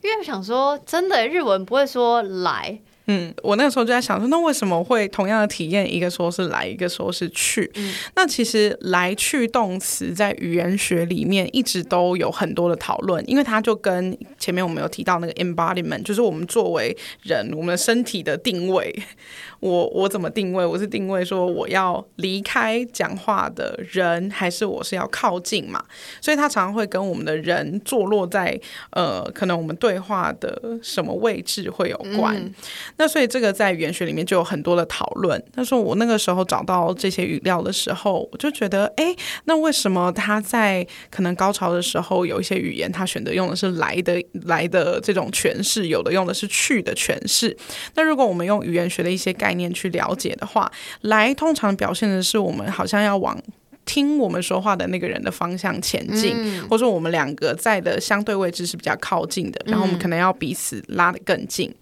[0.00, 2.80] 因为我想说，真的日文不会说来。
[3.07, 7.71] 嗯，我那个时候就在想说，那为什么会同样的体验，一个说是来，一个说是去？
[7.75, 18.93] 嗯，那其实来去动词在语言学里面一直都有很多的讨论，因为它就跟前面我们有提到那个 embodiment，就是我们作为人，我们身体的定位。
[19.59, 20.63] 我我怎么定位？
[20.63, 25.83] 我是定位说我要离开讲话的人，还是我是要靠近嘛？
[26.21, 28.59] 所以他常常会跟我们的人坐落在
[28.91, 32.35] 呃，可能我们对话的什么位置会有关。
[32.35, 32.53] 嗯、
[32.97, 35.43] 那所以这个在语言学里面就有很多的讨论。
[35.55, 47.57] 但是我那个时候找到这些语料的时候，我就觉得，哎，那为什么他在可能高潮的时候有一些语言他选择用的是来的来的这种诠释，有的用的是去的诠释？
[47.95, 50.69] 那如果我们用语言学的一些概概念去了解的话，
[51.03, 53.41] 来通常表现的是我们好像要往
[53.85, 61.69] 听我们说话的那个人的方向前进，嗯、或者说我们两个在的相对位置是比较靠近的，然后我们可能要彼此拉得更近。
[61.69, 61.75] 嗯，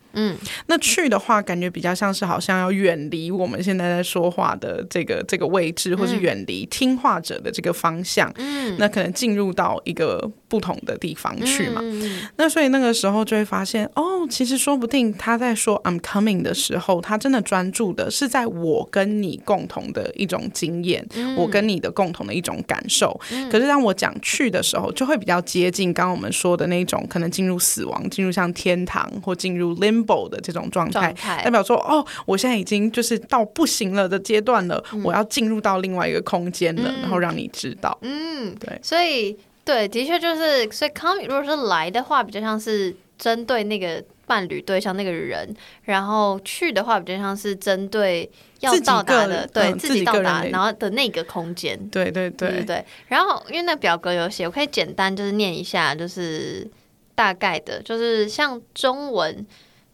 [0.68, 8.32] 那去的话，感觉比较像是好像要远离我们现在在说话的这个这个位置，或是远离听话者的这个方向。
[8.38, 11.82] 嗯，那可能进入到一个不同的地方去嘛。
[11.84, 23.20] 嗯，那所以那个时候就会发现，哦，其实说不定他在说 I'm coming 的时候，他真的专注的是在我跟你共同的一种经验，嗯，我跟你的共同的一种感受。
[23.34, 31.14] 嗯，可是当我讲去的时候，就会比较接近刚刚我们说的那种，可能进入死亡，进入像天堂或进入 limbo 的这种状态，
[31.44, 39.36] 代表说哦，我现在已经就是到不行了的阶段了，嗯、我要进入到另外一个空间了，嗯、然后让你知道，嗯，对，所以
[39.66, 52.86] 对，的确就是，所以 coming 如果是来的话，比较像是针对那个伴侣对象那个人，然后去的话，比较像是针对要到达的，对、嗯、自己到达然后的那个空间，对对对对对。
[53.08, 56.70] 然后因为那表格有写，我可以简单就是念一下，就是
[57.16, 59.46] 大概的，就是像中文。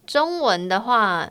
[0.07, 1.29] 中文的话，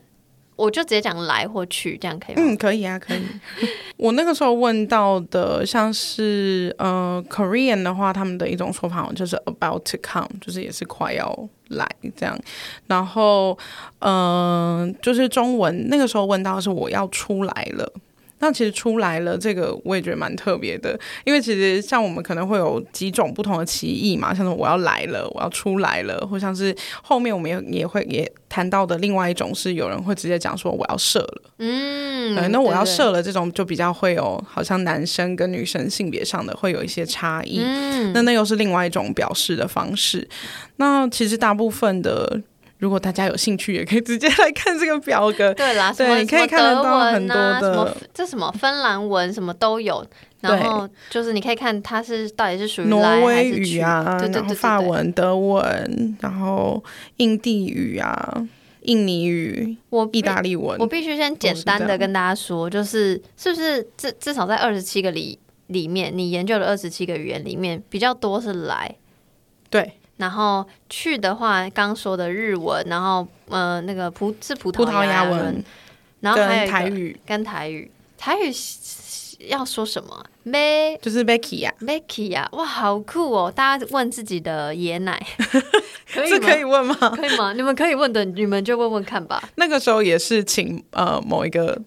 [0.61, 2.43] 我就直接讲来或去，这样可以吗？
[2.45, 3.23] 嗯，可以啊，可以。
[3.97, 12.39] 我那个时候问到的，像是呃，Korean 的话，他们的一种说法就是 about to come，就是也是快要来这样。
[12.87, 13.57] 然后，
[14.01, 17.93] 嗯、呃，就是中文那个时候问到的是我要出来了。
[18.41, 40.27] 那其实出来了，这个我也觉得蛮特别的，因为其实像我们可能会有几种不同的歧义嘛，像是我要来了，我要出来了，或像是后面我们也也会也谈到的另外一种是有人会直接讲说我要射了，嗯，对，那我要射了这种就比较会有好像男生跟女生性别上的会有一些差异，嗯，那那又是另外一种表示的方式。
[40.77, 42.41] 那其实大部分的。
[42.81, 45.53] 如果大家有兴趣，也可以直接来看这个表格。
[45.55, 50.05] 对啦，对，你可以看得到很多的，什么这什么芬兰文什么都有。
[50.41, 56.83] 然后就是你可以看它是到底是属于挪威语啊，然后法文、德文，然后
[57.19, 58.49] 印地语啊、
[58.81, 60.79] 印尼语、我意大利文。
[60.79, 68.97] 我必须先简单的跟大家说，就是是不是至至少在二十七个里里面，你研究的二十七个语言里面，比较多是来。
[69.69, 69.93] 对。
[70.21, 75.65] 然后去的话，刚说的日文，然后呃，那个葡是葡萄牙文，文
[76.21, 78.53] 然后还有台语，跟台语，台语
[79.49, 80.23] 要说什么？
[80.43, 80.97] 咩？
[80.99, 83.51] 就是 Becky 呀，Becky 呀，哇，好酷哦！
[83.51, 85.21] 大家问自己的爷奶，
[86.13, 86.95] 可以这可以问吗？
[87.17, 87.53] 可以吗？
[87.55, 89.43] 你们可以问的，你们就问问看吧。
[89.57, 91.81] 那个时候也是请呃某一个。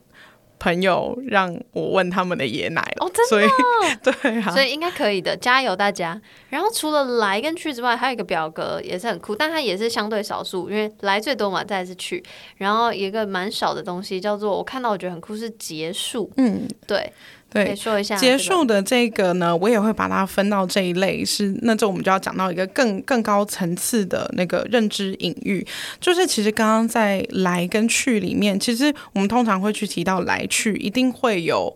[0.64, 3.06] 朋友让我问他们的爷奶了。
[3.06, 3.52] 哦，真的、哦？
[4.02, 6.20] 对啊，所以应该可以的，加油大家！
[6.50, 12.24] 然后除了来跟去之外，还有一个表格也是很酷，但它也是相对少数，因为来最多嘛，再来是去，
[12.56, 16.32] 然后一个蛮少的东西叫做我看到我觉得很酷是结束。
[16.38, 17.12] 嗯，对。
[17.54, 25.66] 对，说一下结束的这个呢，我也会把它分到这一类，是那这我们就要讲到一个更更高层次的那个认知隐喻，
[26.02, 31.72] 就是其实刚刚在来跟去里面，其实我们通常会去提到来去，一定会有，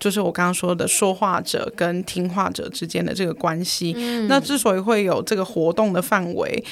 [0.00, 3.94] 就是我刚刚说的说话者跟听话者之间的这个关系。
[3.96, 6.64] 嗯，那之所以会有这个活动的范围。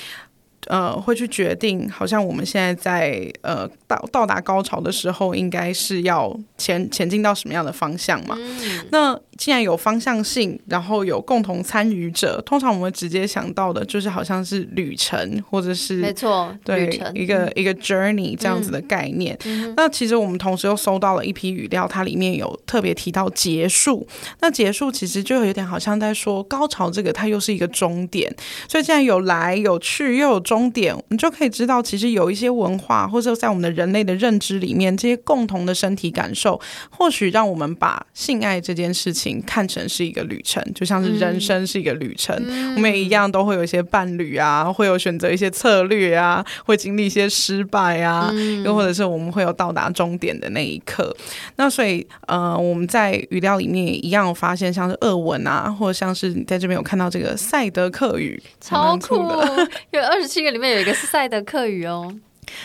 [0.69, 8.37] 呃，会去决定，好像我们现在在呃到到达高潮的时候，应该是要前前进到什么样的方向嘛？
[8.39, 19.35] 嗯、那既然有方向性，然后有共同参与者，通常我们直接想到的就是好像是旅程，或者是没错，对一个、嗯、一个 journey 这样子的概念。
[19.47, 24.07] 嗯、那其实我们同时又收到了一批语料，它里面有特别提到结束。
[24.41, 28.31] 那结束其实就有点好像在说高潮这个，它又是一个终点。
[28.69, 30.58] 所以既然有来有去，又有终。
[30.59, 42.37] 终点，你就可以知道，其实有一些文化，或者在我们的人类的认知里面，这些共同的身体感受，或许让我们把性爱这件事情看成是一个旅程，就像是人生是一个旅程。
[42.45, 51.17] 嗯、我们也一样都会有一些伴侣啊，会有选择一些策略啊，会经历一些失败啊，嗯、又或者是我们会有到达终点的那一刻。
[51.55, 60.48] 那所以，呃，我们在语料里面也一样发现，像是俄文啊，或者像是你在这边有看到这个赛德克语，超酷的，有二十七个。
[60.49, 62.11] 这里面有一个是赛德克语哦，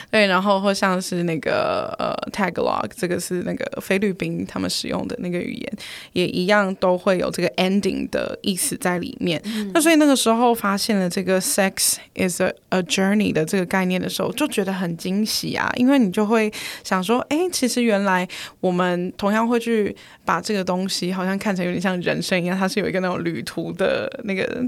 [0.09, 5.73] 对，然后或像是那个呃 Tagalog，这个是那个菲律宾他们使用的那个语言，
[6.13, 9.41] 也一样都会有这个 ending 的意思在里面。
[9.43, 16.49] 嗯、那所以那个时候发现了这个 sex is a a journey 的这个概念的时候，就觉得很惊喜啊，因为你就会
[16.85, 18.25] 想说，哎，其实原来
[18.61, 19.93] 我们同样会去
[20.23, 24.65] 把这个东西好像看成有点像人生一样，它是有一个那种旅途的那个。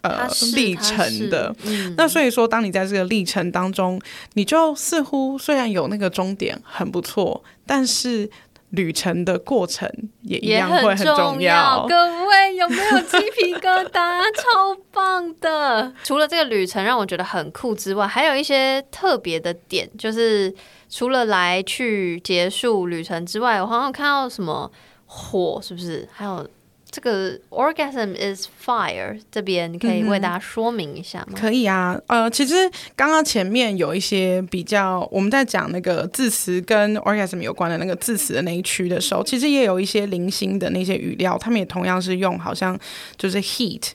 [0.00, 4.00] 呃，历程的，嗯、那所以说，当你在这个历程当中，
[4.34, 8.30] 你就似乎虽然有那个终点很不错，但是
[8.70, 9.90] 旅程的过程
[10.22, 11.24] 也一样会很重要。
[11.26, 14.22] 重要各位有没有鸡皮疙瘩？
[14.36, 15.92] 超棒的！
[16.04, 20.54] 除了这个旅程让我觉得很酷之外，还有一些特别的点，就是
[20.88, 24.70] 除了来去结束旅程之外，我好像看到什么
[25.06, 26.08] 火，是不是？
[26.12, 26.48] 还有。
[26.90, 31.26] 这个 orgasm is fire 这边你可以为大家说明一下吗？
[31.28, 32.54] 嗯、可以啊，呃，其实
[32.96, 42.78] 刚刚前面有一些比较，我们在讲那个字词跟 orgasm 有关的那个字词的那一区的时候，其实也有一些零星的那些语料，他们也同样是用好像
[43.18, 43.90] 就是 heat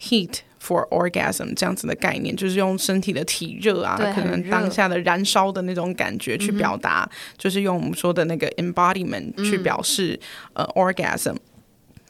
[0.00, 10.18] heat for orgasm 这样子的概念，就是用身体的体热啊，可能当下的燃烧的那种感觉去表达，就是用我们说的那个 embodiment 去表示、
[10.54, 11.36] 嗯、呃 orgasm。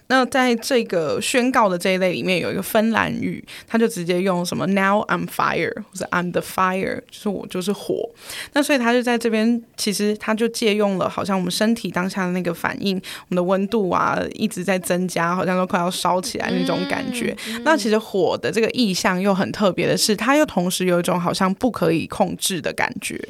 [0.09, 8.09] 那在这个宣告的这一类里面，有一个芬兰语，他就直接用什么 “Now I'm fire” 或者 “I'm the fire”，就是我就是火。
[8.55, 17.37] 那所以他就在这边，其实他就借用了好像我们身体当下的那个反应，我们的温度啊一直在增加，好像都快要烧起来那种感觉。
[17.49, 23.21] 嗯、那其实火的这个意象又很特别的是，它又同时有一种好像不可以控制的感觉。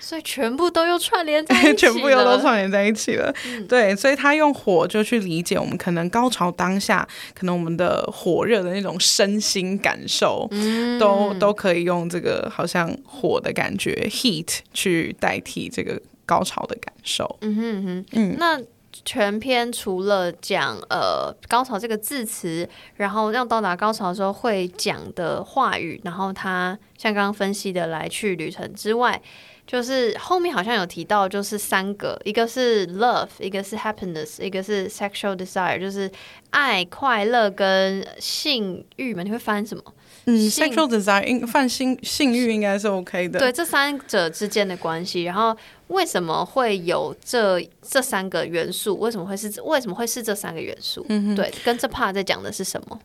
[0.00, 3.34] 所以全部都又串联在一起， 全部又都串联在一起了。
[3.46, 17.38] 嗯、对，所以他用火就去理解我们可能高潮当下，可能我们的火热的那种身心感受，嗯、都都可以用这个好像火的感觉 heat 去代替这个高潮的感受。
[17.40, 18.60] 嗯哼哼，嗯，那
[19.04, 29.22] 全篇除了讲呃高潮这个字词，然后让到达高潮的时候会讲的话语，然后他像刚刚分析的来去旅程之外。
[29.68, 36.10] 就是后面好像有提到，就是三个，一个是 love，一个是 happiness，一个是 sexual desire，就是
[36.48, 39.22] 爱、快乐跟性欲嘛？
[39.22, 39.84] 你会翻什么？
[40.24, 43.38] 嗯，sexual desire 应犯性性欲应该是 OK 的。
[43.38, 45.54] 对，这三者之间的关系，然后
[45.88, 48.98] 为什么会有这这三个元素？
[48.98, 51.04] 为什么会是为什么会是这三个元素？
[51.08, 52.98] 嗯，对，跟这 part 在讲的是什么？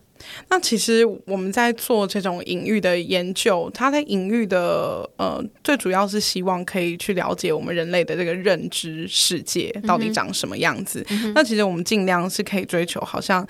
[0.48, 11.04] 那其实我们在做这种隐喻的研究，它的隐喻的呃，最主要是希望可以去了解我们人类的这个认知世界到底长什么样子。
[11.10, 13.46] 嗯、那其实我们尽量是可以追求，好像。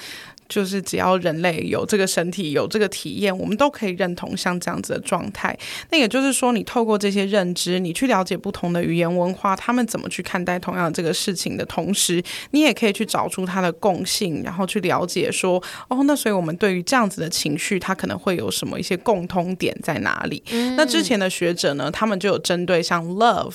[0.49, 5.57] 就是只要人类有这个身体，有这个体验，我们都可以认同像这样子的状态。
[5.91, 20.43] 那也就是说，你透过这些认知，你去了解不同的语言文化，他们怎么去看待同样的这个事情的同时，你也可以去找出它的共性，然后去了解说，哦，那所以我们对于这样子的情绪，它可能会有什么一些共通点在哪里？
[20.51, 23.55] 嗯、那之前的学者呢，他们就有针对像 love。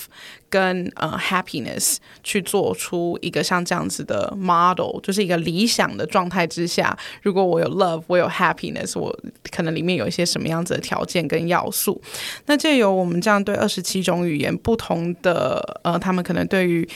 [0.49, 9.15] 跟呃 happiness 去做出一个像这样子的 model，就是一个理想的状态之下，如果我有 love，我有 happiness，我
[9.51, 12.01] 可能里面有一些什么样子的条件跟要素。
[12.47, 16.87] 那借由我们这样对二十七种语言不同的呃，他们可能对于。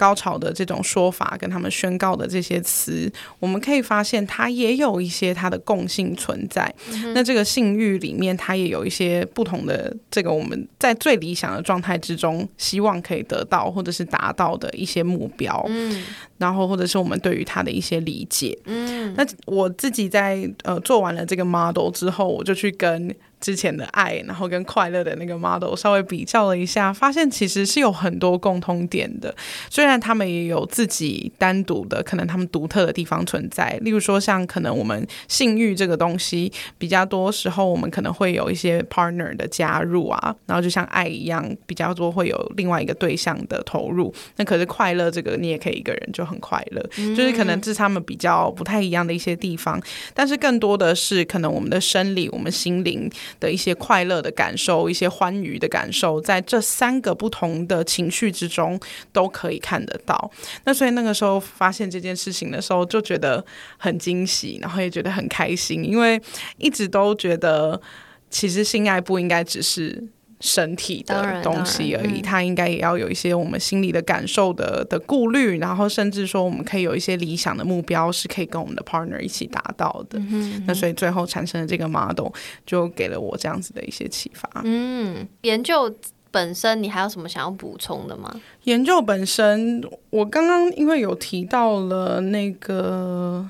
[0.00, 6.74] 高潮的这种说法跟他们宣告的这些词，我们可以发现它也有一些它的共性存在。
[6.90, 15.62] 嗯、那这个性欲里面，它也有一些不同的这个我们在最理想的状态之中，希望可以得到或者是达到的一些目标。
[15.68, 16.02] 嗯，
[16.40, 18.58] 然后或者是我们对于它的一些理解。
[18.64, 23.14] 嗯，那我自己在呃做完了这个 model 之后，我就去跟。
[23.40, 29.34] 之前的爱，然后跟快乐的那个 model 稍微比较了一下，发现其实是有很多共通点的。
[29.70, 33.78] 虽然他们也有自己单独的，可能他们独特的地方存在。
[33.80, 44.14] 例如说，像可能我们性欲这个东西，比较多时候我们可能会有一些 partner 的加入啊，然后就像爱一样，比较多会有另外一个对象的投入。
[44.36, 49.82] 那可是快乐这个，你也可以一个人就很快乐，嗯、就是可能这是他们比较不太一样的一些地方。
[50.14, 53.10] 但是更多的是，可能我们的生理，我们心灵。
[53.40, 58.78] 的一些快乐的感受，一些欢愉的感受，在这三个不同的情绪之中
[59.12, 60.30] 都可以看得到。
[60.64, 63.42] 那所以那个时候发现这件事情的时候，就觉得
[63.78, 66.20] 很惊喜，然后也觉得很开心，因为
[66.58, 67.80] 一直都觉得
[68.28, 70.04] 其实性爱不应该只是。
[70.40, 80.18] 身体的东西而已，他应该也要有一些我们心里的感受的的顾虑，然后甚至说我们可以有一些理想的目标，是可以跟我们的 partner 一起达到的。
[80.18, 80.64] 嗯哼。
[80.66, 82.28] 那所以最后产生的这个 model
[82.64, 84.48] 就给了我这样子的一些启发。
[84.64, 85.94] 嗯，研究
[86.30, 88.34] 本身你还有什么想要补充的吗？
[88.64, 93.48] 研究本身，我刚刚因为有提到了那个。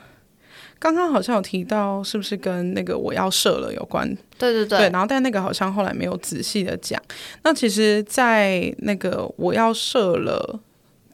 [0.81, 4.09] 刚刚好像有提到，是不是跟那个我要射了有关？
[4.39, 4.91] 对对对，对。
[4.91, 7.01] 然后但那个好像后来没有仔细的讲。
[7.45, 10.59] 那其实，在那个我要射了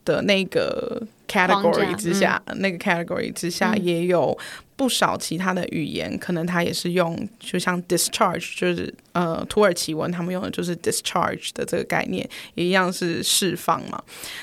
[0.04, 4.38] 的那个 category 之下，嗯、那个 category 之下也有。
[4.76, 13.98] 不少其他的语言，可能它也是用，就像 discharge，就是呃土耳其文他们用的就是 discharge 的这个概念，也一样是释放嘛。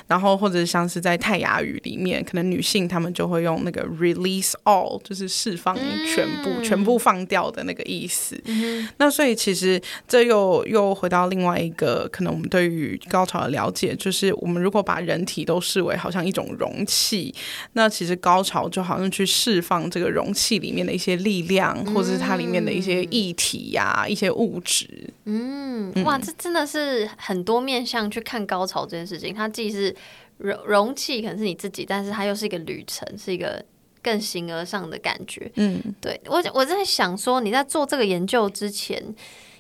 [0.07, 5.75] 然后或者像是在泰雅语里面，可能女性他们就会用那个 release all，就是释放
[6.15, 8.35] 全部、嗯、全部放掉的那个意思。
[8.45, 17.31] 嗯、那所以其实这又又回到另外一个可能我们对于高潮的了解，就是我们如果把人体都视为好像一种容器，
[17.73, 20.22] 那其实高潮就好像去释放这个容。
[20.23, 24.87] 容器里面的一些力量，或者是它里面的一些液体呀、一些物质。
[25.25, 29.33] 嗯，哇，这真的是很多面向去看高潮这件事情。
[29.33, 29.93] 它既是
[30.37, 33.63] 容容器，可能是你自己，但是它又是一个旅程，是一个
[34.01, 35.51] 更形而上的感觉。
[35.55, 39.03] 嗯，对我我在想说，你在做这个研究之前，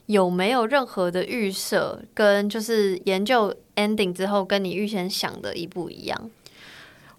[0.05, 6.31] 有没有任何的预设，跟就是研究 ending 之后，跟你预先想的一不一样？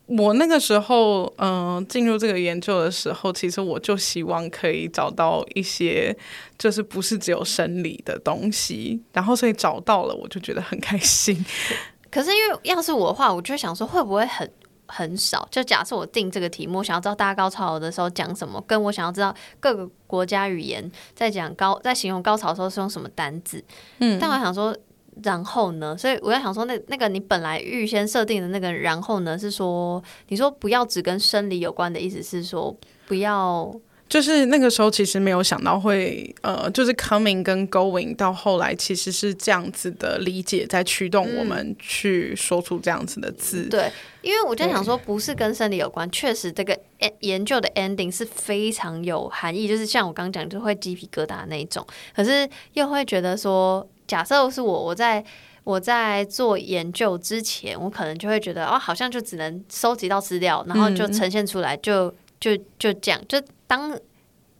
[0.06, 6.14] 我那个时候，嗯、呃，进入这个研究的时候，其实我就希望可以找到一些，
[6.58, 11.42] 就是不是只有生理的东西，然后所以找到了，我就觉得很开心。
[12.12, 14.48] 可是因为要是我的话，我就想说，会不会很
[14.86, 15.48] 很少？
[15.50, 23.64] 就假设我定这个题目，想要知道大家高潮的时候讲什么，跟我想要知道各个国家语言在讲高，在形容高潮的时候是用什么单字，
[24.00, 24.76] 嗯，但我想说。
[25.22, 25.96] 然后呢？
[25.96, 33.74] 所以我在想说，那那个你本来预先设定的那个然后呢，是说你说不要只跟生理有关的意思是说不要，
[34.08, 43.62] 就是那个时候其实没有想到会呃，就是 coming 跟 going 到后来其实是这样子的理解在驱动我们去说出这样子的字。
[43.62, 43.92] 嗯、对，
[44.22, 46.78] 因为我就想说，不是跟生理有关，确实这个
[47.20, 53.88] 研究的 ending 是非常有含义，就是像我刚讲，就会鸡皮疙瘩那一种，可是又会觉得说。
[54.06, 55.24] 假设是我，我在
[55.64, 63.20] 我在做研究之前，我可能就会觉得，哦，好像就只能收集到资料，然后就呈现出来，就、嗯、就就这样。
[63.28, 63.98] 就当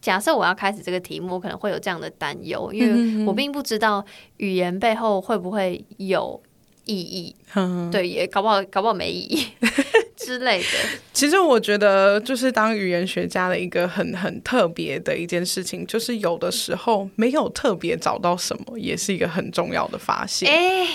[0.01, 4.05] 假设我要开始这个题目，我可能会有这样的担忧，因为我并不知道
[4.39, 6.41] 语言背后会不会有
[6.85, 7.35] 意义。
[7.55, 9.47] 嗯、对，也搞不好搞不好没意义。
[10.17, 10.67] 之类的，
[11.13, 20.49] 其实我觉得，就是当语言学家的一个很很特别的一件事情，就是有的时候没有特别找到什么，也是一个很重要的发现。
[20.51, 20.87] 欸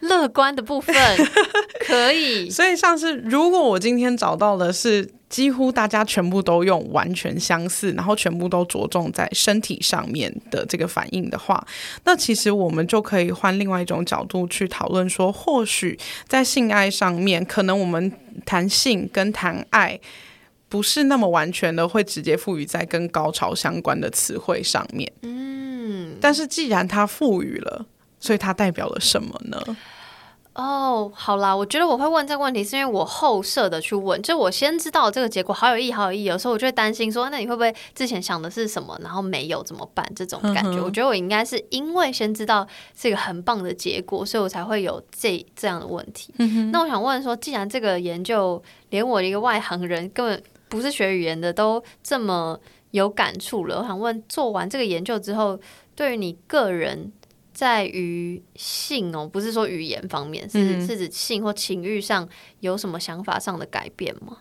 [0.00, 0.94] 乐观的部分
[1.86, 11.66] 可以，所以像是如果我今天找到的是几乎大家全部都用完全相似，然后全部都着重在身体上面的这个反应的话，
[12.04, 18.12] 那其实我们就可以换另外一种角度去讨论说，或许在性爱上面，可能我们
[18.46, 19.98] 谈性跟谈爱
[20.68, 25.10] 不是那么完全的会直接赋予在跟高潮相关的词汇上面。
[25.22, 27.86] 嗯，但是既然它赋予了。
[28.18, 29.60] 所以它代表了什么呢？
[30.54, 36.24] 哦，好啦，我觉得我会问这个问题，是因为我后设的去问，就我先知道这个结果好有意义，好有意义。
[36.24, 40.04] 有时候我就会担心说，那你会不会之前想的是什么，然后没有怎么办？
[40.16, 46.34] 这种感觉，嗯、我觉得我应该是因为先知道这个很棒的结果，所以我才会有这这样的问题。
[46.38, 48.60] 嗯、那我想问说，既然这个研究
[48.90, 52.58] 连我一个外行人根本不是学语言的都这么
[52.90, 55.56] 有感触了，我想问，做完这个研究之后，
[55.94, 57.12] 对于你个人。
[57.58, 62.28] 在于性哦，不是说语言方面，是是指性或情欲上
[62.60, 64.38] 有什么想法上的改变吗？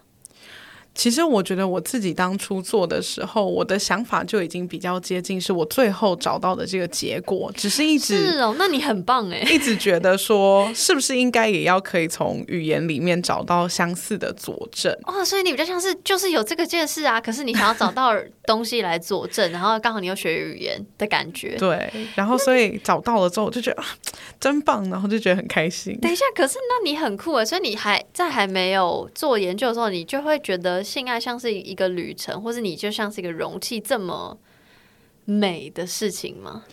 [0.97, 18.11] 其实我觉得我自己当初做的时候，我的想法就已经比较接近，是我最后找到的这个结果，只是一直是哦，那你很棒哎，一直觉得说是不是应该也要可以从语言里面找到相似的佐证 哦，所以你比较像是就是有这个件事啊，可是你想要找到
[18.47, 23.85] 东西来佐证，然后刚好你又学语言的感觉，对，然后所以找到了之后我就觉得啊
[24.39, 25.95] 真棒，然后就觉得很开心。
[26.01, 30.83] 等一下，可是那你很酷哎，所以你还在还没有做研究的时候，你就会觉得。
[30.87, 34.37] 性爱像是一个旅程，或是你就像是一个容器，这么
[35.25, 36.63] 美的事情吗？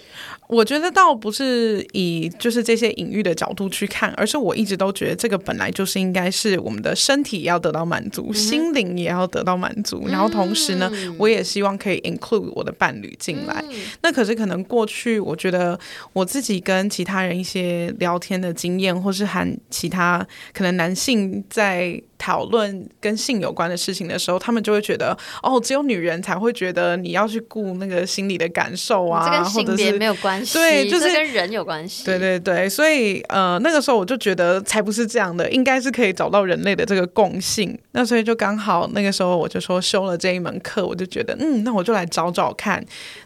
[0.47, 10.89] 我觉得倒不是以就是这些隐喻的角度去看，而是我一直都觉得这个本来就是应该是我们的身体也要得到满足，嗯、心灵也要得到满足，嗯、然后同时呢，
[11.19, 13.65] 我也希望可以 include 我的伴侣进来。
[13.67, 15.77] 嗯、那可是可能过去我觉得
[16.13, 32.03] 我自己跟其他人一些聊天的经验，或是和其他可能男性在讨论跟性有关的事情的时候，他们就会觉得哦，只有女人才会觉得你要去顾那个心理的感受啊，这跟性别没有关系，对，就是跟人有关系。
[32.07, 37.79] 对对对，所以呃，那个时候我就觉得才不是这样的，应该是可以找到人类的这个共性。
[37.93, 42.83] 那所以就刚好那个时候我就说修了这一门课，我就觉得嗯，那我就来找找看，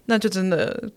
[0.07, 0.91] 那就真的。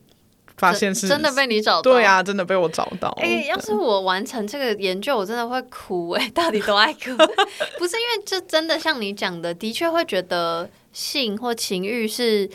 [0.61, 3.09] 发现是真的被你找到，对啊，真的被我找到。
[3.19, 6.29] 哎、欸，要是我完成这个研究，我真的会哭哎、欸！
[6.29, 7.17] 到底多爱哭？
[7.79, 12.47] 不是因为这真的像你讲的，的确会觉得性或情欲是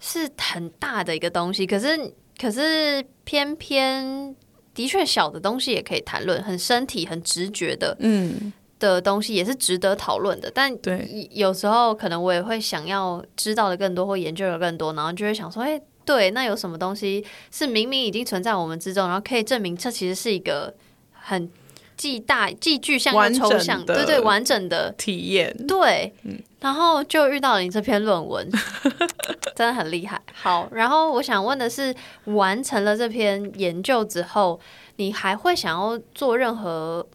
[0.00, 4.34] 是很大的一个东西，可是可是偏偏
[4.74, 10.50] 的确小的东西也可以谈论，很身体、很直觉的，嗯的东西也是值得讨论的。
[10.52, 15.82] 但对，有时候可能我也会想要知道的更多，或研究的更多，然后就会想说，哎、欸。
[16.08, 20.72] 对，那有什么东西是明明已经存在我们之中，然后可以证明这其实是一个
[21.12, 21.50] 很
[21.98, 25.54] 既大既具象又抽象，对对，完整的体验。
[25.66, 28.50] 对，嗯、然后就遇到了你这篇论文，
[29.54, 30.18] 真的很厉害。
[30.32, 31.94] 好，然后我想问的是，
[32.24, 34.58] 完成了这篇研究之后，
[34.96, 37.06] 你还会想要做任何？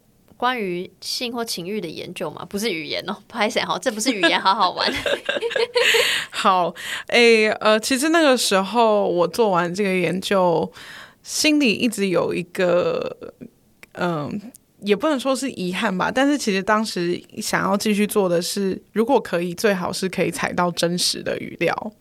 [0.43, 2.45] 关于性或情欲的研究吗？
[2.49, 3.79] 不是语言哦，拍谁哈？
[3.79, 4.91] 这不是语言，好好玩。
[6.29, 6.67] 好，
[7.07, 10.69] 哎、欸，呃，其实那个时候我做完这个研究，
[11.23, 13.15] 心里一直有一个，
[13.93, 14.31] 嗯、呃，
[14.81, 21.93] 也不能说是遗憾吧，但是其实当时想要继续做的是，如果可以，最好是可以采到真实的语料。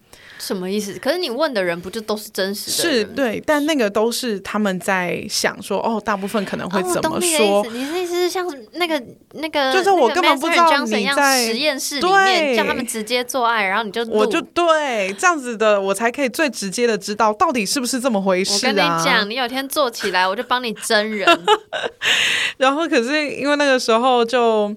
[0.42, 0.98] 什么意思？
[0.98, 2.76] 可是你问的人不就都是真实的？
[2.76, 7.62] 是对，但那个都是他们在想说，哦，大部分可能会怎么说？
[7.62, 9.00] 哦、你的意思是像那个
[9.34, 18.56] 那个，就是我根本不知道你在实验室里面对叫他们直接做爱，然后你就我就对这样子的，我才可以最直接的知道到底是不是这么回事、啊。
[18.56, 21.28] 我跟你讲，你有天做起来，我就帮你真人。
[22.58, 24.74] 然后可是因为那个时候就。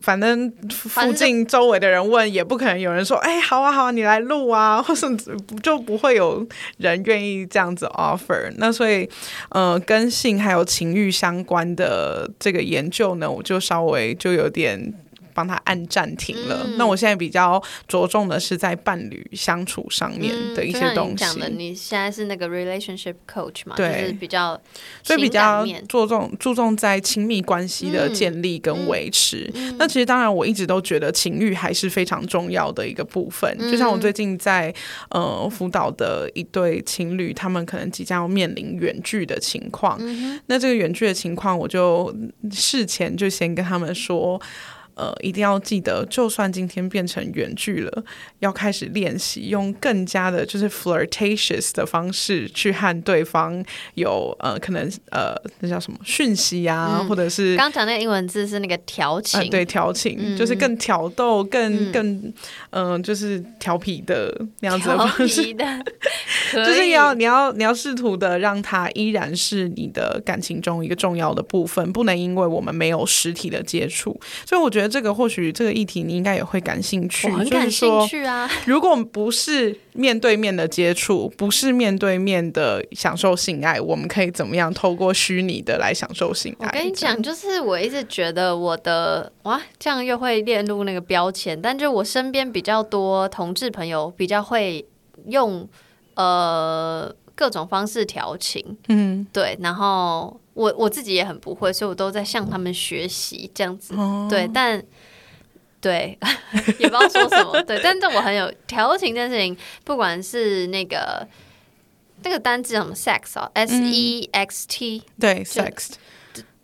[0.00, 6.46] 反正附近周围的人问，也不可能有人说：“哎、欸，好啊，好啊，你来录啊。”或甚至就不会有
[6.78, 8.52] 人愿意这样子 offer。
[8.56, 9.08] 那所以，
[9.50, 14.94] 呃，跟性还有情欲相关的这个研究呢，我就稍微就有点。
[15.38, 16.64] 帮他按暂停了。
[16.66, 21.24] 嗯、那我现在比较着重的是在伴侣相处上面的一些东西。
[21.56, 23.76] 你现在是那个 relationship coach 嘛？
[23.76, 24.60] 对，就是比较，
[25.04, 29.48] 所以比较注重注重在亲密关系的建立跟维持。
[29.78, 33.54] 那其实当然，我一直都觉得情欲还是非常重要的一个部分。
[33.60, 34.74] 嗯、就像我最近在
[35.10, 39.96] 呃辅导的一对情侣，他们可能即将要面临远距的情况。
[40.00, 42.12] 嗯、那这个远距的情况，我就
[42.50, 44.40] 事前就先跟他们说。
[44.98, 48.04] 呃，一定要记得，就算今天变成远距了，
[48.40, 62.16] 要开始练习用更加的，就是 flirtatious 的方式去和对方有呃，可能呃，那叫什么讯息啊，嗯、或者是刚讲那个英文字是那个调情，呃、对，调情、嗯、就是更挑逗、更、嗯、更
[62.70, 65.54] 嗯、呃，就是调皮的那样子的方式
[66.52, 74.87] 就是你要你要你要试图的让他依然是你的感情中一个重要的部分，不能因为我们没有实体的接触，所以我觉得。
[74.88, 78.50] 得这个或许这个议题你应该也会感兴趣，我很感兴趣啊。
[78.64, 86.66] 如果不是面对面的接触，不是面对面的享受性爱，我们可以怎么样透过虚拟的来享受性爱？
[86.68, 94.86] 我跟你讲，就是我一直觉得我的哇，这样又会列入那个标签，但就我身边比较多同志朋友比较会
[95.26, 95.68] 用
[96.14, 100.40] 呃各种方式调情，嗯，对，然后。
[100.58, 103.94] 我我自己也很不会，所以我都在向他们学习这样子。
[103.94, 104.82] 哦、对，但
[105.80, 106.18] 对
[106.80, 107.62] 也不知道说什么。
[107.62, 111.24] 对，但是我很有调情这件事情，不管是那个
[112.24, 115.90] 那个单字什么 sex 哦，s e x t，对 sex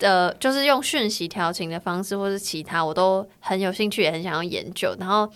[0.00, 4.92] 的，就是用讯息调情的方式，或是其他，我都很有兴趣，也很想要研究。
[4.98, 5.30] 然后，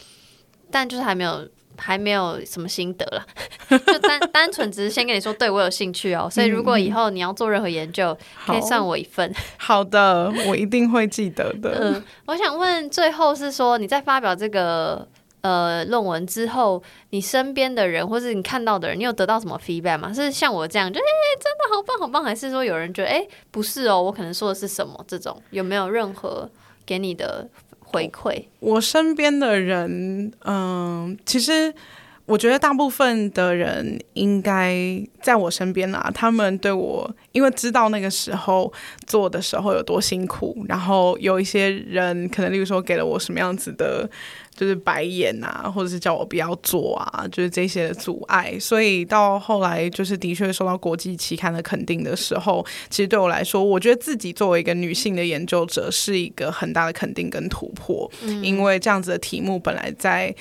[0.68, 1.49] 但就是还没有。
[1.79, 3.24] 还没有什么心得了，
[3.87, 6.29] 就单单纯只是先跟你说，对我有兴趣哦。
[6.31, 9.33] 所以如果以后你要做任何研究，可以算我一份。
[9.57, 11.79] 好的，我一定会记得的。
[11.81, 15.07] 嗯，我想问，最后是说你在发表这个
[15.43, 20.12] 呃论文之后，你身边的人或是你看到的人，你有得到什么 feedback 吗？
[20.12, 25.05] 是像我这样，就哎、欸，真的好棒好棒，还是说有人觉得哎、欸，不是哦，我可能说的是什么？
[25.07, 26.51] 这种有没有任何
[26.85, 27.49] 给你的？
[27.91, 31.74] 回馈我身边的人，嗯，其实
[32.26, 34.74] 我觉得大部分的人应该
[35.22, 36.11] 在我身边啦。
[36.14, 38.72] 他们对我，因为知道那个时候
[39.07, 44.09] 做的时候有多辛苦，然后有一些人可能，例如说给了我什么样子的。
[44.59, 48.59] 就是白眼啊，或者是叫我不要做啊，就是这些的阻碍。
[48.59, 58.11] 所以到后来，就是的确受到国际期刊的肯定的时候，其实对我来说，我觉得自己作为一个女性的研究者，是一个很大的肯定跟突破。
[58.22, 60.34] 嗯，因为这样子的题目本来在。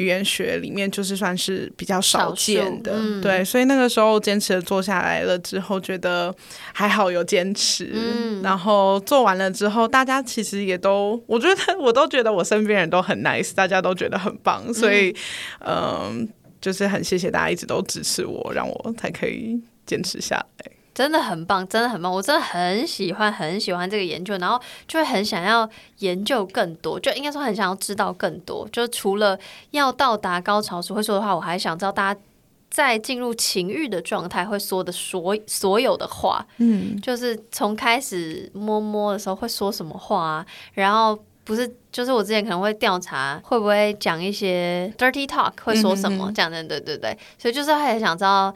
[0.00, 6.34] 语言学里面就是算是比较少见的，嗯、对，所以那个时候坚持的做下来了之后，觉得
[6.72, 15.14] 还好有坚持，嗯、然后做完了之后，大家其实也都，我觉得我都觉得我身边人都很 nice，大家都觉得很棒，所以
[15.58, 16.28] 嗯、呃，
[16.62, 20.79] 就是很谢谢大家一直都支持我，让我才可以坚持下来。
[20.92, 25.68] 真的很棒，真的很棒，我真的很喜欢，很喜欢这个研究，然后就会很想要
[25.98, 28.68] 研究更多，就应该说很想要知道更多。
[28.72, 29.38] 就除了
[29.70, 32.20] 要到达高潮时会说的话，我还想知道大家
[32.68, 48.52] 在进入情欲的状态会说的所所有的话，嗯，就是从开始摸摸的时候会说什么话啊，然后不是，就是我之前可能会调查会不会讲一些 dirty talk，会说什么这样的，对对对，所以就是很想知道。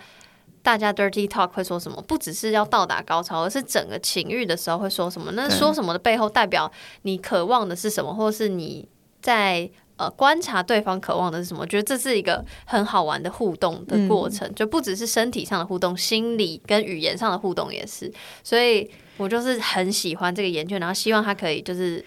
[0.64, 2.02] 大家 dirty talk 会说什么？
[2.08, 5.30] 不只是要到达高潮，而是整个情欲的时候会说什么？
[5.32, 8.88] 那说什么的背后代表你渴望的是什么，或是你
[9.20, 11.60] 在呃观察对方渴望的是什么？
[11.60, 18.10] 我觉得这是一个很好玩的互动的过程，嗯、就不只是身体上的互动，心理跟语言上的互动也是。
[18.42, 22.02] 所以我就是很喜欢这个研究，然后希望它可以就是。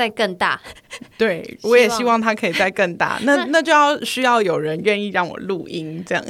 [0.00, 0.58] 再更大，
[1.18, 3.18] 对， 我也希望他可以再更大。
[3.24, 6.24] 那那就要需要有人愿意让我录音，这样。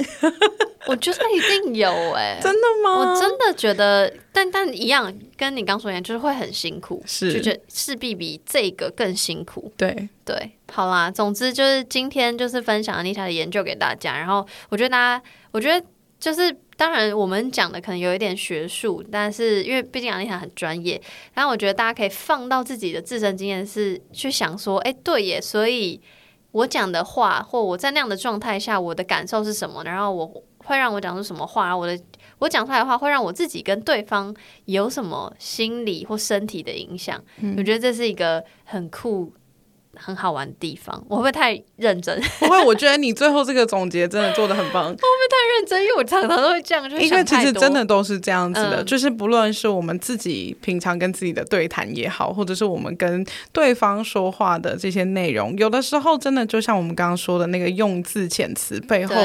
[0.87, 2.97] 我觉得一定有哎、欸，真的吗？
[2.97, 9.71] 我真的觉得，但但一样，跟你刚说一样，就是会很辛苦，是，就觉得势必比这个更辛苦。
[9.77, 15.85] 对对，好啦，总之就是今天就是分享 Anita 的研究给大家，然后我觉得大家，我觉得
[16.21, 16.55] 就是。
[16.77, 20.99] 当然，我们讲的可能有一点学术，但是因为毕竟 Anita 很专业，
[21.35, 26.01] 然后我觉得大家可以放到自己的自身经验，是去想说，哎，对耶，所以
[26.53, 29.83] 我讲的话，或我在那样的状态下，我的感受是什么？
[29.83, 31.77] 然后我会让我讲出什么话？
[31.77, 31.95] 我的
[32.39, 37.23] 我讲出来的话，会让我自己跟对方有什么心理或身体的影响？
[37.41, 39.31] 嗯，我觉得这是一个很酷。
[39.95, 42.19] 很好玩的地方，我会不会太认真？
[42.39, 44.85] 不会，我觉得你最后这个总结真的做的很棒。
[44.85, 45.81] 会不会太认真？
[45.81, 59.15] 因为我常常都会这样，就是因为其实真的都是这样子的，嗯、就是不论是我们自己平常跟自己的对谈也好，或者是我们跟对方说话的这些内容，有的时候真的就像我们刚刚说的那个用字遣词背后，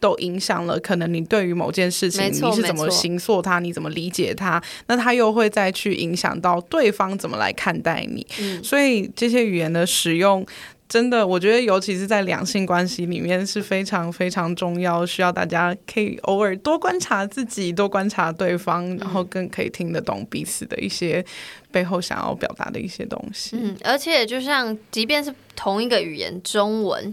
[0.00, 8.26] 都影响了可能你对于某件事情你是怎么形塑它，你怎么理解它，那它又会再去影响到对方怎么来看待你。
[8.40, 9.86] 嗯、所以这些语言的
[10.16, 10.44] 用
[10.88, 21.24] 真的，我觉得尤其是在两性关系里面是非常非常重要，需要大家可以偶尔多观察自己，多观察对方，然后更可以听得懂彼此的一些
[21.72, 23.56] 背后想要表达的一些东西。
[23.60, 27.12] 嗯，而且就像即便是同一个语言，中文，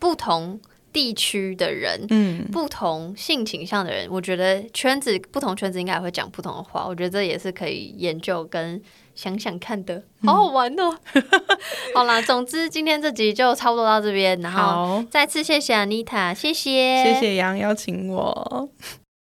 [0.00, 0.60] 不同
[0.92, 6.86] 地区的人，嗯，不同性倾向的人，我觉得圈子不同圈子应该会讲不同的话。
[6.86, 8.82] 我觉得这也是可以研究跟。
[9.14, 10.96] 想想看的，好好玩哦！
[11.12, 11.22] 嗯、
[11.94, 18.70] 好啦，总之今天这集就差不多到这边，然后再次谢谢 Anita，谢谢，谢谢杨邀请我。